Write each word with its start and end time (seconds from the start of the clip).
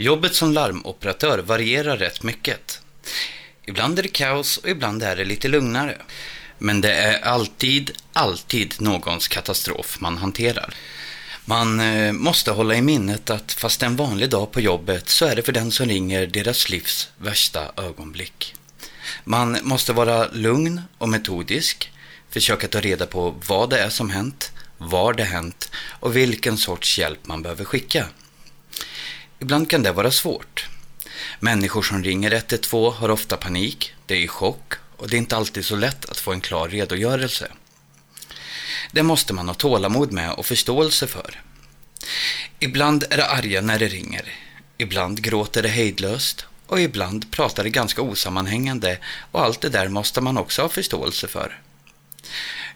Jobbet 0.00 0.34
som 0.34 0.52
larmoperatör 0.52 1.38
varierar 1.38 1.96
rätt 1.96 2.22
mycket. 2.22 2.80
Ibland 3.66 3.98
är 3.98 4.02
det 4.02 4.08
kaos 4.08 4.56
och 4.56 4.68
ibland 4.68 5.02
är 5.02 5.16
det 5.16 5.24
lite 5.24 5.48
lugnare. 5.48 5.96
Men 6.58 6.80
det 6.80 6.92
är 6.92 7.24
alltid, 7.24 7.90
alltid 8.12 8.74
någons 8.78 9.28
katastrof 9.28 10.00
man 10.00 10.18
hanterar. 10.18 10.74
Man 11.44 11.80
eh, 11.80 12.12
måste 12.12 12.50
hålla 12.50 12.74
i 12.74 12.82
minnet 12.82 13.30
att 13.30 13.52
fast 13.52 13.82
en 13.82 13.96
vanlig 13.96 14.30
dag 14.30 14.52
på 14.52 14.60
jobbet 14.60 15.08
så 15.08 15.26
är 15.26 15.36
det 15.36 15.42
för 15.42 15.52
den 15.52 15.70
som 15.70 15.86
ringer 15.86 16.26
deras 16.26 16.68
livs 16.68 17.08
värsta 17.16 17.72
ögonblick. 17.76 18.54
Man 19.24 19.58
måste 19.62 19.92
vara 19.92 20.28
lugn 20.32 20.80
och 20.98 21.08
metodisk, 21.08 21.92
försöka 22.30 22.68
ta 22.68 22.80
reda 22.80 23.06
på 23.06 23.34
vad 23.46 23.70
det 23.70 23.78
är 23.78 23.90
som 23.90 24.10
hänt, 24.10 24.52
var 24.76 25.12
det 25.14 25.24
hänt 25.24 25.70
och 26.00 26.16
vilken 26.16 26.56
sorts 26.56 26.98
hjälp 26.98 27.26
man 27.26 27.42
behöver 27.42 27.64
skicka. 27.64 28.06
Ibland 29.40 29.70
kan 29.70 29.82
det 29.82 29.92
vara 29.92 30.10
svårt. 30.10 30.66
Människor 31.40 31.82
som 31.82 32.04
ringer 32.04 32.30
112 32.30 32.94
har 32.94 33.08
ofta 33.08 33.36
panik, 33.36 33.92
det 34.06 34.14
är 34.14 34.18
i 34.18 34.28
chock 34.28 34.72
och 34.96 35.08
det 35.08 35.16
är 35.16 35.18
inte 35.18 35.36
alltid 35.36 35.64
så 35.64 35.76
lätt 35.76 36.10
att 36.10 36.18
få 36.18 36.32
en 36.32 36.40
klar 36.40 36.68
redogörelse. 36.68 37.48
Det 38.92 39.02
måste 39.02 39.32
man 39.32 39.48
ha 39.48 39.54
tålamod 39.54 40.12
med 40.12 40.32
och 40.32 40.46
förståelse 40.46 41.06
för. 41.06 41.42
Ibland 42.58 43.04
är 43.10 43.16
det 43.16 43.26
arga 43.26 43.60
när 43.60 43.78
det 43.78 43.88
ringer, 43.88 44.32
ibland 44.78 45.22
gråter 45.22 45.62
det 45.62 45.68
hejdlöst 45.68 46.46
och 46.66 46.80
ibland 46.80 47.30
pratar 47.30 47.64
det 47.64 47.70
ganska 47.70 48.02
osammanhängande 48.02 48.98
och 49.32 49.42
allt 49.42 49.60
det 49.60 49.68
där 49.68 49.88
måste 49.88 50.20
man 50.20 50.38
också 50.38 50.62
ha 50.62 50.68
förståelse 50.68 51.28
för. 51.28 51.60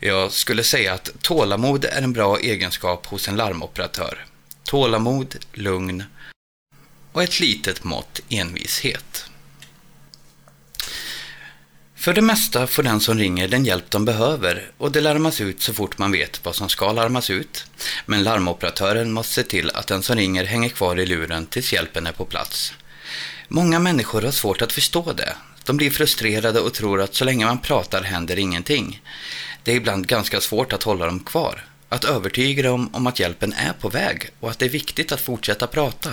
Jag 0.01 0.33
skulle 0.33 0.65
säga 0.65 0.95
att 0.95 1.11
tålamod 1.23 1.85
är 1.85 2.03
en 2.03 2.13
bra 2.13 2.39
egenskap 2.39 3.07
hos 3.07 3.29
en 3.29 3.37
larmoperatör. 3.37 4.27
Tålamod, 4.65 5.37
lugn 5.53 6.05
och 7.13 7.23
ett 7.23 7.41
litet 7.41 7.85
mått 7.85 8.21
envishet. 8.29 9.27
För 12.03 12.15
det 12.15 12.23
mesta 12.23 12.67
får 12.67 12.83
den 12.83 13.01
som 13.01 13.19
ringer 13.19 13.49
den 13.49 13.65
hjälp 13.65 13.91
de 13.91 14.05
behöver 14.05 14.71
och 14.79 14.93
det 14.93 15.01
larmas 15.01 15.41
ut 15.41 15.63
så 15.63 15.75
fort 15.75 15.99
man 15.99 16.13
vet 16.13 16.45
vad 16.45 16.55
som 16.55 16.69
ska 16.69 16.93
larmas 16.93 17.31
ut. 17.31 17.67
Men 18.07 18.23
larmoperatören 18.23 19.13
måste 19.13 19.35
se 19.35 19.43
till 19.43 19.71
att 19.71 19.87
den 19.87 20.03
som 20.03 20.17
ringer 20.17 20.45
hänger 20.45 20.69
kvar 20.69 21.01
i 21.01 21.07
luren 21.07 21.47
tills 21.47 21.73
hjälpen 21.73 22.07
är 22.07 22.13
på 22.13 22.25
plats. 22.25 22.75
Många 23.49 23.79
människor 23.79 24.23
har 24.23 24.31
svårt 24.31 24.63
att 24.63 24.73
förstå 24.73 25.13
det. 25.13 25.37
De 25.65 25.77
blir 25.77 25.91
frustrerade 25.91 26.61
och 26.61 26.75
tror 26.75 27.01
att 27.01 27.15
så 27.15 27.25
länge 27.25 27.45
man 27.45 27.59
pratar 27.59 28.03
händer 28.03 28.39
ingenting. 28.39 29.03
Det 29.63 29.73
är 29.73 29.77
ibland 29.77 30.07
ganska 30.07 30.41
svårt 30.41 30.73
att 30.73 30.83
hålla 30.83 31.07
dem 31.07 31.21
kvar. 31.21 31.65
Att 31.89 32.05
övertyga 32.05 32.63
dem 32.63 32.91
om 32.95 33.07
att 33.07 33.21
hjälpen 33.21 33.53
är 33.53 33.73
på 33.73 33.89
väg 33.89 34.31
och 34.41 34.51
att 34.51 34.59
det 34.59 34.65
är 34.65 34.71
viktigt 34.71 35.13
att 35.13 35.21
fortsätta 35.21 35.67
prata. 35.67 36.11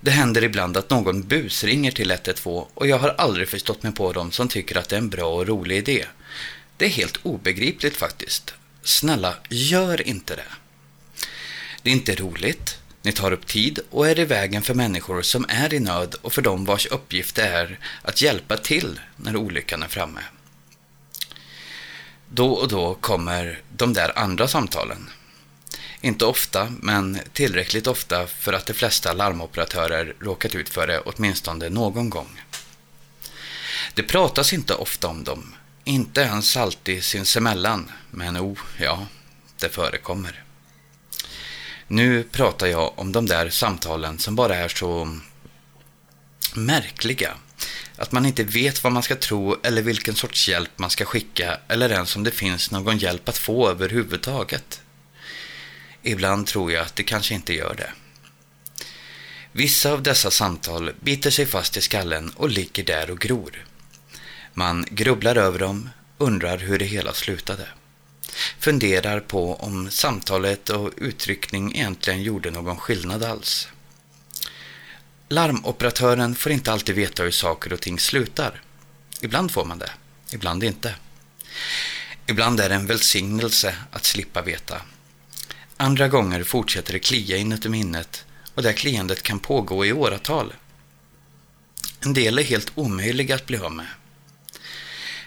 Det 0.00 0.10
händer 0.10 0.44
ibland 0.44 0.76
att 0.76 0.90
någon 0.90 1.22
busringer 1.22 1.90
till 1.90 2.10
112 2.10 2.66
och 2.74 2.86
jag 2.86 2.98
har 2.98 3.08
aldrig 3.08 3.48
förstått 3.48 3.82
mig 3.82 3.92
på 3.92 4.12
dem 4.12 4.32
som 4.32 4.48
tycker 4.48 4.78
att 4.78 4.88
det 4.88 4.96
är 4.96 5.00
en 5.00 5.08
bra 5.08 5.34
och 5.34 5.46
rolig 5.46 5.76
idé. 5.76 6.06
Det 6.76 6.84
är 6.84 6.90
helt 6.90 7.18
obegripligt 7.22 7.96
faktiskt. 7.96 8.54
Snälla, 8.82 9.34
gör 9.48 10.08
inte 10.08 10.36
det. 10.36 10.42
Det 11.82 11.90
är 11.90 11.94
inte 11.94 12.14
roligt, 12.14 12.78
ni 13.02 13.12
tar 13.12 13.32
upp 13.32 13.46
tid 13.46 13.80
och 13.90 14.08
är 14.08 14.18
i 14.18 14.24
vägen 14.24 14.62
för 14.62 14.74
människor 14.74 15.22
som 15.22 15.46
är 15.48 15.74
i 15.74 15.80
nöd 15.80 16.14
och 16.22 16.32
för 16.32 16.42
dem 16.42 16.64
vars 16.64 16.86
uppgift 16.86 17.36
det 17.36 17.42
är 17.42 17.78
att 18.02 18.22
hjälpa 18.22 18.56
till 18.56 19.00
när 19.16 19.36
olyckan 19.36 19.82
är 19.82 19.88
framme. 19.88 20.20
Då 22.28 22.52
och 22.52 22.68
då 22.68 22.94
kommer 22.94 23.60
de 23.76 23.92
där 23.92 24.18
andra 24.18 24.48
samtalen. 24.48 25.10
Inte 26.00 26.24
ofta, 26.24 26.72
men 26.80 27.18
tillräckligt 27.32 27.86
ofta 27.86 28.26
för 28.26 28.52
att 28.52 28.66
de 28.66 28.74
flesta 28.74 29.12
larmoperatörer 29.12 30.14
råkat 30.20 30.54
ut 30.54 30.68
för 30.68 30.86
det 30.86 31.00
åtminstone 31.00 31.68
någon 31.68 32.10
gång. 32.10 32.42
Det 33.94 34.02
pratas 34.02 34.52
inte 34.52 34.74
ofta 34.74 35.08
om 35.08 35.24
dem, 35.24 35.54
inte 35.84 36.20
ens 36.20 36.56
alltid 36.56 37.04
sinsemellan, 37.04 37.90
men 38.10 38.36
o, 38.36 38.52
oh, 38.52 38.58
ja, 38.78 39.06
det 39.60 39.68
förekommer. 39.68 40.44
Nu 41.86 42.22
pratar 42.22 42.66
jag 42.66 42.98
om 42.98 43.12
de 43.12 43.26
där 43.26 43.50
samtalen 43.50 44.18
som 44.18 44.36
bara 44.36 44.56
är 44.56 44.68
så 44.68 45.18
märkliga. 46.54 47.34
Att 47.96 48.12
man 48.12 48.26
inte 48.26 48.44
vet 48.44 48.84
vad 48.84 48.92
man 48.92 49.02
ska 49.02 49.16
tro 49.16 49.56
eller 49.62 49.82
vilken 49.82 50.14
sorts 50.14 50.48
hjälp 50.48 50.70
man 50.76 50.90
ska 50.90 51.04
skicka 51.04 51.58
eller 51.68 51.90
ens 51.90 52.16
om 52.16 52.24
det 52.24 52.30
finns 52.30 52.70
någon 52.70 52.98
hjälp 52.98 53.28
att 53.28 53.38
få 53.38 53.68
överhuvudtaget. 53.68 54.80
Ibland 56.08 56.46
tror 56.46 56.72
jag 56.72 56.86
att 56.86 56.96
det 56.96 57.02
kanske 57.02 57.34
inte 57.34 57.54
gör 57.54 57.74
det. 57.74 57.92
Vissa 59.52 59.92
av 59.92 60.02
dessa 60.02 60.30
samtal 60.30 60.92
biter 61.00 61.30
sig 61.30 61.46
fast 61.46 61.76
i 61.76 61.80
skallen 61.80 62.30
och 62.36 62.50
ligger 62.50 62.84
där 62.84 63.10
och 63.10 63.18
gror. 63.18 63.66
Man 64.54 64.86
grubblar 64.90 65.36
över 65.36 65.58
dem, 65.58 65.90
undrar 66.18 66.58
hur 66.58 66.78
det 66.78 66.84
hela 66.84 67.12
slutade. 67.12 67.68
Funderar 68.58 69.20
på 69.20 69.54
om 69.54 69.90
samtalet 69.90 70.70
och 70.70 70.92
uttryckning 70.96 71.76
egentligen 71.76 72.22
gjorde 72.22 72.50
någon 72.50 72.76
skillnad 72.76 73.22
alls. 73.22 73.68
Larmoperatören 75.28 76.34
får 76.34 76.52
inte 76.52 76.72
alltid 76.72 76.94
veta 76.94 77.22
hur 77.22 77.30
saker 77.30 77.72
och 77.72 77.80
ting 77.80 77.98
slutar. 77.98 78.62
Ibland 79.20 79.52
får 79.52 79.64
man 79.64 79.78
det, 79.78 79.90
ibland 80.32 80.64
inte. 80.64 80.94
Ibland 82.26 82.60
är 82.60 82.68
det 82.68 82.74
en 82.74 82.86
välsignelse 82.86 83.74
att 83.92 84.04
slippa 84.04 84.42
veta 84.42 84.82
Andra 85.80 86.08
gånger 86.08 86.42
fortsätter 86.42 86.92
det 86.92 86.98
klia 86.98 87.36
inuti 87.36 87.68
minnet 87.68 88.24
och 88.54 88.62
det 88.62 88.72
kliandet 88.72 89.22
kan 89.22 89.38
pågå 89.38 89.86
i 89.86 89.92
åratal. 89.92 90.54
En 92.00 92.14
del 92.14 92.38
är 92.38 92.42
helt 92.42 92.72
omöjliga 92.74 93.34
att 93.34 93.46
bli 93.46 93.58
av 93.58 93.72
med. 93.72 93.86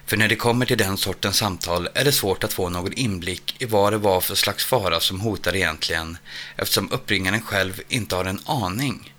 För 0.05 0.17
när 0.17 0.27
det 0.27 0.35
kommer 0.35 0.65
till 0.65 0.77
den 0.77 0.97
sortens 0.97 1.37
samtal 1.37 1.89
är 1.93 2.03
det 2.03 2.11
svårt 2.11 2.43
att 2.43 2.53
få 2.53 2.69
någon 2.69 2.93
inblick 2.93 3.55
i 3.61 3.65
vad 3.65 3.93
det 3.93 3.97
var 3.97 4.21
för 4.21 4.35
slags 4.35 4.65
fara 4.65 4.99
som 4.99 5.21
hotar 5.21 5.55
egentligen 5.55 6.17
eftersom 6.55 6.91
uppringaren 6.91 7.41
själv 7.41 7.81
inte 7.87 8.15
har 8.15 8.25
en 8.25 8.41
aning. 8.45 9.13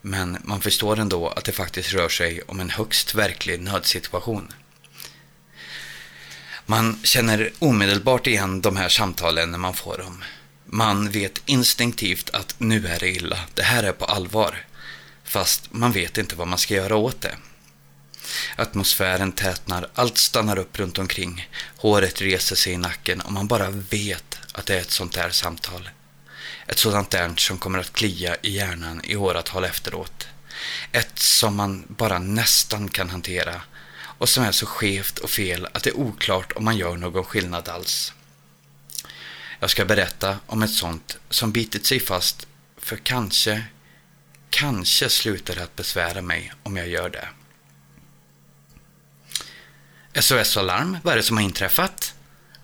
Men 0.00 0.38
man 0.44 0.60
förstår 0.60 0.98
ändå 0.98 1.28
att 1.28 1.44
det 1.44 1.52
faktiskt 1.52 1.92
rör 1.92 2.08
sig 2.08 2.42
om 2.42 2.60
en 2.60 2.70
högst 2.70 3.14
verklig 3.14 3.60
nödsituation. 3.60 4.52
Man 6.66 7.00
känner 7.02 7.52
omedelbart 7.58 8.26
igen 8.26 8.60
de 8.60 8.76
här 8.76 8.88
samtalen 8.88 9.50
när 9.50 9.58
man 9.58 9.74
får 9.74 9.98
dem. 9.98 10.22
Man 10.74 11.10
vet 11.10 11.42
instinktivt 11.46 12.30
att 12.30 12.54
nu 12.58 12.86
är 12.86 12.98
det 12.98 13.08
illa, 13.08 13.38
det 13.54 13.62
här 13.62 13.82
är 13.82 13.92
på 13.92 14.04
allvar. 14.04 14.66
Fast 15.24 15.72
man 15.72 15.92
vet 15.92 16.18
inte 16.18 16.36
vad 16.36 16.48
man 16.48 16.58
ska 16.58 16.74
göra 16.74 16.96
åt 16.96 17.20
det. 17.20 17.36
Atmosfären 18.56 19.32
tätnar, 19.32 19.88
allt 19.94 20.18
stannar 20.18 20.58
upp 20.58 20.78
runt 20.78 20.98
omkring. 20.98 21.48
Håret 21.76 22.22
reser 22.22 22.56
sig 22.56 22.72
i 22.72 22.76
nacken 22.76 23.20
och 23.20 23.32
man 23.32 23.46
bara 23.46 23.70
vet 23.70 24.38
att 24.52 24.66
det 24.66 24.76
är 24.76 24.80
ett 24.80 24.90
sånt 24.90 25.12
där 25.12 25.30
samtal. 25.30 25.90
Ett 26.66 26.78
sådant 26.78 27.10
där 27.10 27.32
som 27.36 27.58
kommer 27.58 27.78
att 27.78 27.92
klia 27.92 28.36
i 28.42 28.56
hjärnan 28.56 29.00
i 29.04 29.16
åratal 29.16 29.64
efteråt. 29.64 30.28
Ett 30.92 31.18
som 31.18 31.56
man 31.56 31.84
bara 31.88 32.18
nästan 32.18 32.88
kan 32.88 33.10
hantera 33.10 33.60
och 34.18 34.28
som 34.28 34.44
är 34.44 34.52
så 34.52 34.66
skevt 34.66 35.18
och 35.18 35.30
fel 35.30 35.68
att 35.72 35.82
det 35.82 35.90
är 35.90 35.96
oklart 35.96 36.52
om 36.52 36.64
man 36.64 36.76
gör 36.76 36.96
någon 36.96 37.24
skillnad 37.24 37.68
alls. 37.68 38.12
Jag 39.62 39.70
ska 39.70 39.84
berätta 39.84 40.38
om 40.46 40.62
ett 40.62 40.70
sånt 40.70 41.18
som 41.30 41.52
bitit 41.52 41.86
sig 41.86 42.00
fast 42.00 42.46
för 42.76 42.96
kanske, 42.96 43.64
kanske 44.50 45.08
slutar 45.08 45.54
det 45.54 45.62
att 45.62 45.76
besvära 45.76 46.22
mig 46.22 46.52
om 46.62 46.76
jag 46.76 46.88
gör 46.88 47.10
det. 47.10 47.28
SOS 50.20 50.56
Alarm, 50.56 50.98
vad 51.02 51.12
är 51.12 51.16
det 51.16 51.22
som 51.22 51.36
har 51.36 51.44
inträffat? 51.44 52.14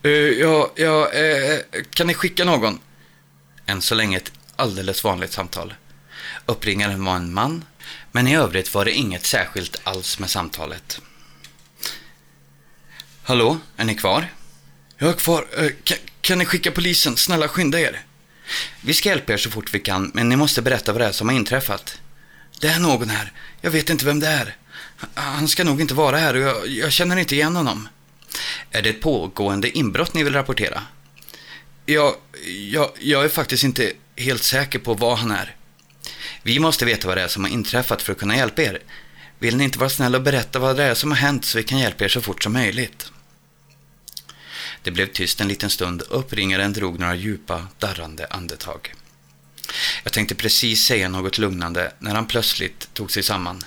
Uh, 0.04 0.12
ja, 0.12 0.72
ja, 0.76 1.10
uh, 1.14 1.82
kan 1.90 2.06
ni 2.06 2.14
skicka 2.14 2.44
någon? 2.44 2.78
Än 3.66 3.82
så 3.82 3.94
länge 3.94 4.16
ett 4.16 4.32
alldeles 4.56 5.04
vanligt 5.04 5.32
samtal. 5.32 5.74
Uppringaren 6.46 7.04
var 7.04 7.16
en 7.16 7.32
man, 7.32 7.64
men 8.12 8.26
i 8.26 8.36
övrigt 8.36 8.74
var 8.74 8.84
det 8.84 8.92
inget 8.92 9.26
särskilt 9.26 9.80
alls 9.82 10.18
med 10.18 10.30
samtalet. 10.30 11.00
Hallå, 13.22 13.58
är 13.76 13.84
ni 13.84 13.94
kvar? 13.94 14.28
Jag 14.98 15.10
är 15.10 15.14
kvar. 15.14 15.46
Eh, 15.56 15.70
kan, 15.84 15.98
kan 16.20 16.38
ni 16.38 16.44
skicka 16.44 16.70
polisen? 16.70 17.16
Snälla 17.16 17.48
skynda 17.48 17.80
er. 17.80 18.00
Vi 18.80 18.94
ska 18.94 19.08
hjälpa 19.08 19.32
er 19.32 19.36
så 19.36 19.50
fort 19.50 19.74
vi 19.74 19.80
kan, 19.80 20.10
men 20.14 20.28
ni 20.28 20.36
måste 20.36 20.62
berätta 20.62 20.92
vad 20.92 21.00
det 21.00 21.06
är 21.06 21.12
som 21.12 21.28
har 21.28 21.36
inträffat. 21.36 22.00
Det 22.60 22.68
är 22.68 22.78
någon 22.78 23.08
här. 23.08 23.32
Jag 23.60 23.70
vet 23.70 23.90
inte 23.90 24.04
vem 24.04 24.20
det 24.20 24.26
är. 24.26 24.56
Han 25.14 25.48
ska 25.48 25.64
nog 25.64 25.80
inte 25.80 25.94
vara 25.94 26.16
här 26.16 26.34
och 26.34 26.40
jag, 26.40 26.68
jag 26.68 26.92
känner 26.92 27.16
inte 27.16 27.34
igen 27.34 27.56
honom. 27.56 27.88
Är 28.70 28.82
det 28.82 28.90
ett 28.90 29.00
pågående 29.00 29.78
inbrott 29.78 30.14
ni 30.14 30.22
vill 30.22 30.32
rapportera? 30.32 30.82
Jag, 31.86 32.14
jag, 32.70 32.90
jag 32.98 33.24
är 33.24 33.28
faktiskt 33.28 33.64
inte 33.64 33.92
helt 34.16 34.42
säker 34.42 34.78
på 34.78 34.94
vad 34.94 35.18
han 35.18 35.30
är. 35.30 35.56
Vi 36.42 36.58
måste 36.58 36.84
veta 36.84 37.08
vad 37.08 37.16
det 37.16 37.22
är 37.22 37.28
som 37.28 37.44
har 37.44 37.50
inträffat 37.50 38.02
för 38.02 38.12
att 38.12 38.18
kunna 38.18 38.36
hjälpa 38.36 38.62
er. 38.62 38.82
Vill 39.38 39.56
ni 39.56 39.64
inte 39.64 39.78
vara 39.78 39.90
snälla 39.90 40.18
och 40.18 40.24
berätta 40.24 40.58
vad 40.58 40.76
det 40.76 40.84
är 40.84 40.94
som 40.94 41.10
har 41.10 41.18
hänt 41.18 41.44
så 41.44 41.58
vi 41.58 41.64
kan 41.64 41.78
hjälpa 41.78 42.04
er 42.04 42.08
så 42.08 42.20
fort 42.20 42.42
som 42.42 42.52
möjligt? 42.52 43.12
Det 44.88 44.92
blev 44.92 45.06
tyst 45.06 45.40
en 45.40 45.48
liten 45.48 45.70
stund 45.70 46.02
och 46.02 46.18
uppringaren 46.18 46.72
drog 46.72 46.98
några 46.98 47.14
djupa, 47.14 47.66
darrande 47.78 48.26
andetag. 48.26 48.94
Jag 50.04 50.12
tänkte 50.12 50.34
precis 50.34 50.84
säga 50.84 51.08
något 51.08 51.38
lugnande 51.38 51.92
när 51.98 52.14
han 52.14 52.26
plötsligt 52.26 52.94
tog 52.94 53.10
sig 53.10 53.22
samman. 53.22 53.64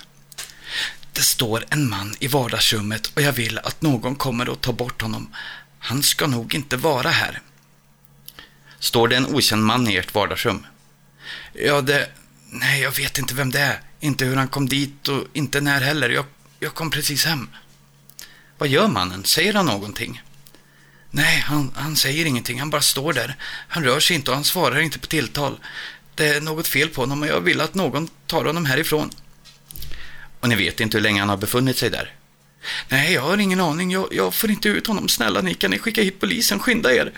Det 1.12 1.20
står 1.20 1.64
en 1.70 1.88
man 1.88 2.14
i 2.20 2.26
vardagsrummet 2.26 3.06
och 3.06 3.22
jag 3.22 3.32
vill 3.32 3.58
att 3.58 3.82
någon 3.82 4.14
kommer 4.14 4.48
och 4.48 4.60
tar 4.60 4.72
bort 4.72 5.02
honom. 5.02 5.34
Han 5.78 6.02
ska 6.02 6.26
nog 6.26 6.54
inte 6.54 6.76
vara 6.76 7.08
här. 7.08 7.40
Står 8.78 9.08
det 9.08 9.16
en 9.16 9.34
okänd 9.34 9.64
man 9.64 9.88
i 9.88 9.96
ert 9.96 10.14
vardagsrum? 10.14 10.66
Ja, 11.52 11.80
det... 11.80 12.10
Nej, 12.50 12.80
jag 12.80 12.96
vet 12.96 13.18
inte 13.18 13.34
vem 13.34 13.50
det 13.50 13.60
är. 13.60 13.80
Inte 14.00 14.24
hur 14.24 14.36
han 14.36 14.48
kom 14.48 14.68
dit 14.68 15.08
och 15.08 15.26
inte 15.32 15.60
när 15.60 15.80
heller. 15.80 16.10
Jag, 16.10 16.24
jag 16.58 16.74
kom 16.74 16.90
precis 16.90 17.24
hem. 17.24 17.48
Vad 18.58 18.68
gör 18.68 18.88
mannen? 18.88 19.24
Säger 19.24 19.54
han 19.54 19.66
någonting? 19.66 20.22
Nej, 21.14 21.44
han, 21.46 21.72
han 21.74 21.96
säger 21.96 22.24
ingenting. 22.24 22.58
Han 22.58 22.70
bara 22.70 22.82
står 22.82 23.12
där. 23.12 23.36
Han 23.68 23.84
rör 23.84 24.00
sig 24.00 24.16
inte 24.16 24.30
och 24.30 24.36
han 24.36 24.44
svarar 24.44 24.80
inte 24.80 24.98
på 24.98 25.06
tilltal. 25.06 25.58
Det 26.14 26.26
är 26.26 26.40
något 26.40 26.66
fel 26.66 26.88
på 26.88 27.00
honom 27.00 27.22
och 27.22 27.28
jag 27.28 27.40
vill 27.40 27.60
att 27.60 27.74
någon 27.74 28.08
tar 28.26 28.44
honom 28.44 28.66
härifrån. 28.66 29.10
Och 30.40 30.48
ni 30.48 30.54
vet 30.54 30.80
inte 30.80 30.96
hur 30.96 31.02
länge 31.02 31.20
han 31.20 31.28
har 31.28 31.36
befunnit 31.36 31.76
sig 31.76 31.90
där? 31.90 32.14
Nej, 32.88 33.12
jag 33.12 33.22
har 33.22 33.38
ingen 33.38 33.60
aning. 33.60 33.90
Jag, 33.90 34.08
jag 34.10 34.34
får 34.34 34.50
inte 34.50 34.68
ut 34.68 34.86
honom. 34.86 35.08
Snälla 35.08 35.40
ni, 35.40 35.54
kan 35.54 35.70
ni 35.70 35.78
skicka 35.78 36.02
hit 36.02 36.20
polisen? 36.20 36.58
Skynda 36.58 36.94
er! 36.94 37.12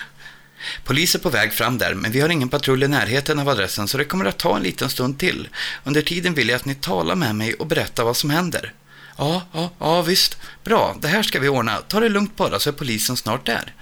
Polis 0.84 1.14
är 1.14 1.18
på 1.18 1.30
väg 1.30 1.52
fram 1.52 1.78
där, 1.78 1.94
men 1.94 2.12
vi 2.12 2.20
har 2.20 2.28
ingen 2.28 2.48
patrull 2.48 2.82
i 2.82 2.88
närheten 2.88 3.38
av 3.38 3.48
adressen 3.48 3.88
så 3.88 3.98
det 3.98 4.04
kommer 4.04 4.24
att 4.24 4.38
ta 4.38 4.56
en 4.56 4.62
liten 4.62 4.90
stund 4.90 5.18
till. 5.18 5.48
Under 5.84 6.02
tiden 6.02 6.34
vill 6.34 6.48
jag 6.48 6.56
att 6.56 6.64
ni 6.64 6.74
talar 6.74 7.14
med 7.14 7.34
mig 7.34 7.54
och 7.54 7.66
berättar 7.66 8.04
vad 8.04 8.16
som 8.16 8.30
händer. 8.30 8.72
Ja, 9.16 9.46
ja, 9.52 9.72
ja 9.78 10.02
visst. 10.02 10.36
Bra, 10.64 10.96
det 11.00 11.08
här 11.08 11.22
ska 11.22 11.40
vi 11.40 11.48
ordna. 11.48 11.80
Ta 11.80 12.00
det 12.00 12.08
lugnt 12.08 12.36
bara 12.36 12.60
så 12.60 12.68
är 12.70 12.72
polisen 12.74 13.16
snart 13.16 13.46
där. 13.46 13.74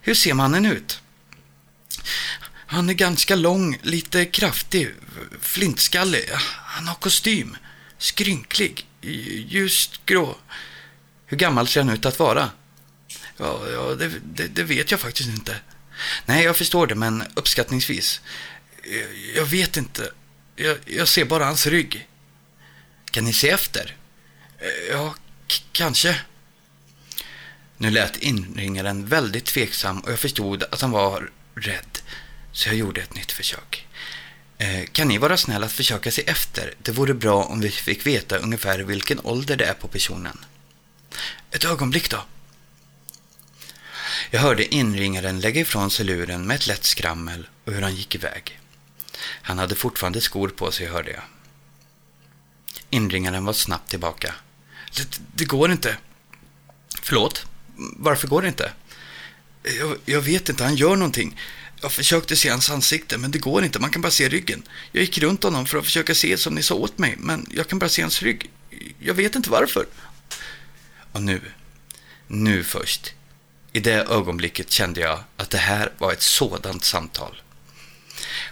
Hur 0.00 0.14
ser 0.14 0.34
mannen 0.34 0.66
ut? 0.66 1.00
Han 2.50 2.88
är 2.88 2.94
ganska 2.94 3.36
lång, 3.36 3.78
lite 3.82 4.24
kraftig, 4.24 4.94
flintskallig. 5.40 6.30
Han 6.64 6.88
har 6.88 6.94
kostym. 6.94 7.56
Skrynklig, 7.98 8.86
ljust 9.48 10.00
grå. 10.06 10.36
Hur 11.26 11.36
gammal 11.36 11.68
ser 11.68 11.82
han 11.82 11.94
ut 11.94 12.06
att 12.06 12.18
vara? 12.18 12.50
Ja, 13.36 13.68
ja 13.72 13.94
det, 13.94 14.12
det, 14.24 14.46
det 14.46 14.62
vet 14.62 14.90
jag 14.90 15.00
faktiskt 15.00 15.28
inte. 15.28 15.56
Nej, 16.26 16.44
jag 16.44 16.56
förstår 16.56 16.86
det, 16.86 16.94
men 16.94 17.24
uppskattningsvis. 17.34 18.20
Jag, 18.82 19.36
jag 19.36 19.44
vet 19.44 19.76
inte. 19.76 20.10
Jag, 20.56 20.78
jag, 20.84 21.08
ser 21.08 21.24
bara 21.24 21.44
hans 21.44 21.66
rygg. 21.66 22.08
Kan 23.10 23.24
ni 23.24 23.32
se 23.32 23.50
efter? 23.50 23.96
Eh, 24.58 24.68
ja, 24.90 25.14
kanske. 25.72 26.20
Nu 27.76 27.90
lät 27.90 28.16
inringaren 28.16 29.06
väldigt 29.06 29.44
tveksam 29.44 30.00
och 30.00 30.12
jag 30.12 30.18
förstod 30.18 30.62
att 30.62 30.80
han 30.80 30.90
var 30.90 31.30
rädd. 31.54 31.98
Så 32.52 32.68
jag 32.68 32.76
gjorde 32.76 33.00
ett 33.00 33.14
nytt 33.14 33.32
försök. 33.32 33.86
Eh, 34.58 34.84
kan 34.84 35.08
ni 35.08 35.18
vara 35.18 35.36
snälla 35.36 35.66
att 35.66 35.72
försöka 35.72 36.10
se 36.10 36.22
efter? 36.22 36.74
Det 36.78 36.92
vore 36.92 37.14
bra 37.14 37.44
om 37.44 37.60
vi 37.60 37.70
fick 37.70 38.06
veta 38.06 38.38
ungefär 38.38 38.78
vilken 38.78 39.20
ålder 39.20 39.56
det 39.56 39.64
är 39.64 39.74
på 39.74 39.88
personen. 39.88 40.44
Ett 41.50 41.64
ögonblick 41.64 42.10
då. 42.10 42.24
Jag 44.30 44.40
hörde 44.40 44.74
inringaren 44.74 45.40
lägga 45.40 45.60
ifrån 45.60 45.90
sig 45.90 46.06
luren 46.06 46.46
med 46.46 46.54
ett 46.54 46.66
lätt 46.66 46.84
skrammel 46.84 47.48
och 47.64 47.72
hur 47.72 47.82
han 47.82 47.94
gick 47.94 48.14
iväg. 48.14 48.60
Han 49.20 49.58
hade 49.58 49.74
fortfarande 49.74 50.20
skor 50.20 50.48
på 50.48 50.72
sig, 50.72 50.86
hörde 50.86 51.10
jag. 51.10 51.22
Inringaren 52.90 53.44
var 53.44 53.52
snabbt 53.52 53.90
tillbaka. 53.90 54.34
Det, 54.98 55.20
det 55.34 55.44
går 55.44 55.72
inte. 55.72 55.96
Förlåt? 57.02 57.46
Varför 57.76 58.28
går 58.28 58.42
det 58.42 58.48
inte? 58.48 58.72
Jag, 59.62 59.96
jag, 60.04 60.20
vet 60.20 60.48
inte, 60.48 60.64
han 60.64 60.76
gör 60.76 60.96
någonting. 60.96 61.40
Jag 61.80 61.92
försökte 61.92 62.36
se 62.36 62.48
hans 62.48 62.70
ansikte, 62.70 63.18
men 63.18 63.30
det 63.30 63.38
går 63.38 63.64
inte. 63.64 63.78
Man 63.78 63.90
kan 63.90 64.02
bara 64.02 64.10
se 64.10 64.28
ryggen. 64.28 64.62
Jag 64.92 65.00
gick 65.00 65.18
runt 65.18 65.42
honom 65.42 65.66
för 65.66 65.78
att 65.78 65.84
försöka 65.84 66.14
se 66.14 66.36
som 66.36 66.54
ni 66.54 66.62
sa 66.62 66.74
åt 66.74 66.98
mig, 66.98 67.14
men 67.18 67.46
jag 67.50 67.68
kan 67.68 67.78
bara 67.78 67.88
se 67.88 68.02
hans 68.02 68.22
rygg. 68.22 68.50
Jag 68.98 69.14
vet 69.14 69.36
inte 69.36 69.50
varför. 69.50 69.86
Och 71.12 71.22
nu, 71.22 71.40
nu 72.26 72.64
först, 72.64 73.14
i 73.72 73.80
det 73.80 74.04
ögonblicket 74.04 74.70
kände 74.70 75.00
jag 75.00 75.20
att 75.36 75.50
det 75.50 75.58
här 75.58 75.92
var 75.98 76.12
ett 76.12 76.22
sådant 76.22 76.84
samtal. 76.84 77.42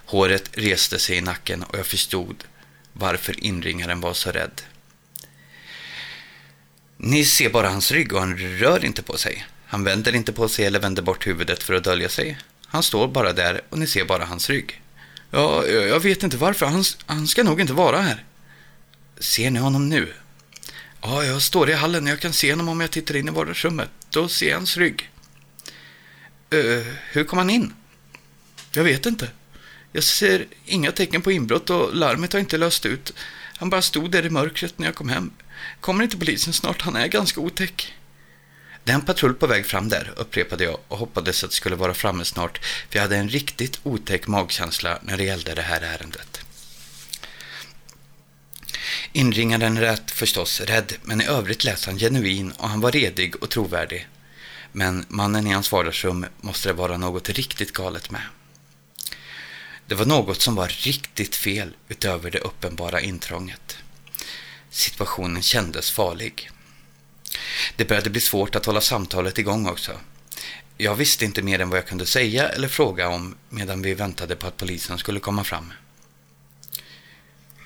Håret 0.04 0.50
reste 0.52 0.98
sig 0.98 1.16
i 1.16 1.20
nacken 1.20 1.62
och 1.62 1.78
jag 1.78 1.86
förstod 1.86 2.44
varför 2.92 3.44
inringaren 3.44 4.00
var 4.00 4.14
så 4.14 4.30
rädd. 4.30 4.62
Ni 6.96 7.24
ser 7.24 7.50
bara 7.50 7.68
hans 7.68 7.92
rygg 7.92 8.12
och 8.12 8.20
han 8.20 8.38
rör 8.38 8.84
inte 8.84 9.02
på 9.02 9.16
sig. 9.16 9.46
Han 9.66 9.84
vänder 9.84 10.14
inte 10.14 10.32
på 10.32 10.48
sig 10.48 10.64
eller 10.64 10.80
vänder 10.80 11.02
bort 11.02 11.26
huvudet 11.26 11.62
för 11.62 11.74
att 11.74 11.84
dölja 11.84 12.08
sig. 12.08 12.38
Han 12.66 12.82
står 12.82 13.08
bara 13.08 13.32
där 13.32 13.60
och 13.68 13.78
ni 13.78 13.86
ser 13.86 14.04
bara 14.04 14.24
hans 14.24 14.50
rygg. 14.50 14.82
Ja, 15.30 15.66
jag 15.66 16.00
vet 16.00 16.22
inte 16.22 16.36
varför. 16.36 16.66
Han, 16.66 16.84
han 17.06 17.26
ska 17.26 17.42
nog 17.42 17.60
inte 17.60 17.72
vara 17.72 18.00
här. 18.00 18.24
Ser 19.18 19.50
ni 19.50 19.58
honom 19.58 19.88
nu? 19.88 20.14
Ja, 21.02 21.24
jag 21.24 21.42
står 21.42 21.70
i 21.70 21.72
hallen 21.72 22.04
och 22.04 22.10
jag 22.10 22.20
kan 22.20 22.32
se 22.32 22.52
honom 22.52 22.68
om 22.68 22.80
jag 22.80 22.90
tittar 22.90 23.16
in 23.16 23.28
i 23.28 23.30
vardagsrummet. 23.30 23.90
Då 24.10 24.28
ser 24.28 24.48
jag 24.48 24.56
hans 24.56 24.76
rygg. 24.76 25.10
Uh, 26.54 26.86
hur 27.12 27.24
kom 27.24 27.38
han 27.38 27.50
in? 27.50 27.72
Jag 28.72 28.84
vet 28.84 29.06
inte. 29.06 29.30
Jag 29.92 30.04
ser 30.04 30.46
inga 30.64 30.92
tecken 30.92 31.22
på 31.22 31.32
inbrott 31.32 31.70
och 31.70 31.96
larmet 31.96 32.32
har 32.32 32.40
inte 32.40 32.58
löst 32.58 32.86
ut. 32.86 33.12
Han 33.56 33.70
bara 33.70 33.82
stod 33.82 34.10
där 34.10 34.26
i 34.26 34.30
mörkret 34.30 34.78
när 34.78 34.86
jag 34.86 34.94
kom 34.94 35.08
hem. 35.08 35.30
Kommer 35.80 36.04
inte 36.04 36.16
polisen 36.16 36.52
snart? 36.52 36.82
Han 36.82 36.96
är 36.96 37.06
ganska 37.06 37.40
otäck. 37.40 37.92
Det 38.84 38.92
är 38.92 38.94
en 38.94 39.02
patrull 39.02 39.34
på 39.34 39.46
väg 39.46 39.66
fram 39.66 39.88
där, 39.88 40.12
upprepade 40.16 40.64
jag 40.64 40.78
och 40.88 40.98
hoppades 40.98 41.44
att 41.44 41.50
det 41.50 41.56
skulle 41.56 41.76
vara 41.76 41.94
framme 41.94 42.24
snart, 42.24 42.64
för 42.64 42.96
jag 42.96 43.02
hade 43.02 43.16
en 43.16 43.28
riktigt 43.28 43.80
otäck 43.82 44.26
magkänsla 44.26 44.98
när 45.02 45.16
det 45.16 45.24
gällde 45.24 45.54
det 45.54 45.62
här 45.62 45.80
ärendet. 45.80 46.40
Inringaren 49.12 49.74
lät 49.74 50.10
förstås 50.10 50.60
rädd, 50.60 50.92
men 51.02 51.20
i 51.20 51.26
övrigt 51.26 51.64
lät 51.64 51.84
han 51.84 51.98
genuin 51.98 52.52
och 52.52 52.68
han 52.68 52.80
var 52.80 52.92
redig 52.92 53.42
och 53.42 53.50
trovärdig. 53.50 54.08
Men 54.72 55.04
mannen 55.08 55.46
i 55.46 55.52
hans 55.52 55.72
vardagsrum 55.72 56.26
måste 56.40 56.68
det 56.68 56.72
vara 56.72 56.96
något 56.96 57.28
riktigt 57.28 57.72
galet 57.72 58.10
med. 58.10 58.22
Det 59.86 59.94
var 59.94 60.06
något 60.06 60.40
som 60.40 60.54
var 60.54 60.68
riktigt 60.68 61.36
fel 61.36 61.74
utöver 61.88 62.30
det 62.30 62.38
uppenbara 62.38 63.00
intrånget. 63.00 63.78
Situationen 64.76 65.42
kändes 65.42 65.90
farlig. 65.90 66.50
Det 67.76 67.84
började 67.84 68.10
bli 68.10 68.20
svårt 68.20 68.54
att 68.54 68.66
hålla 68.66 68.80
samtalet 68.80 69.38
igång 69.38 69.66
också. 69.68 69.92
Jag 70.76 70.94
visste 70.94 71.24
inte 71.24 71.42
mer 71.42 71.60
än 71.60 71.68
vad 71.68 71.78
jag 71.78 71.86
kunde 71.86 72.06
säga 72.06 72.48
eller 72.48 72.68
fråga 72.68 73.08
om 73.08 73.36
medan 73.48 73.82
vi 73.82 73.94
väntade 73.94 74.36
på 74.36 74.46
att 74.46 74.56
polisen 74.56 74.98
skulle 74.98 75.20
komma 75.20 75.44
fram. 75.44 75.72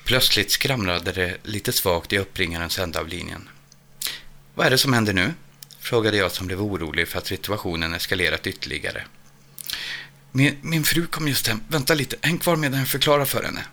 Plötsligt 0.03 0.51
skramlade 0.51 1.11
det 1.11 1.37
lite 1.43 1.71
svagt 1.71 2.13
i 2.13 2.17
uppringarens 2.17 2.79
ända 2.79 2.99
av 2.99 3.07
linjen. 3.07 3.49
Vad 4.55 4.65
är 4.65 4.69
det 4.69 4.77
som 4.77 4.93
händer 4.93 5.13
nu? 5.13 5.33
frågade 5.79 6.17
jag 6.17 6.31
som 6.31 6.47
blev 6.47 6.61
orolig 6.61 7.07
för 7.07 7.17
att 7.17 7.27
situationen 7.27 7.93
eskalerat 7.93 8.47
ytterligare. 8.47 9.05
Min, 10.31 10.57
min 10.61 10.83
fru 10.83 11.07
kom 11.07 11.27
just 11.27 11.47
hem. 11.47 11.63
Vänta 11.67 11.93
lite, 11.93 12.15
häng 12.21 12.37
kvar 12.37 12.55
medan 12.55 12.79
jag 12.79 12.87
förklarar 12.87 13.25
för 13.25 13.43
henne. 13.43 13.65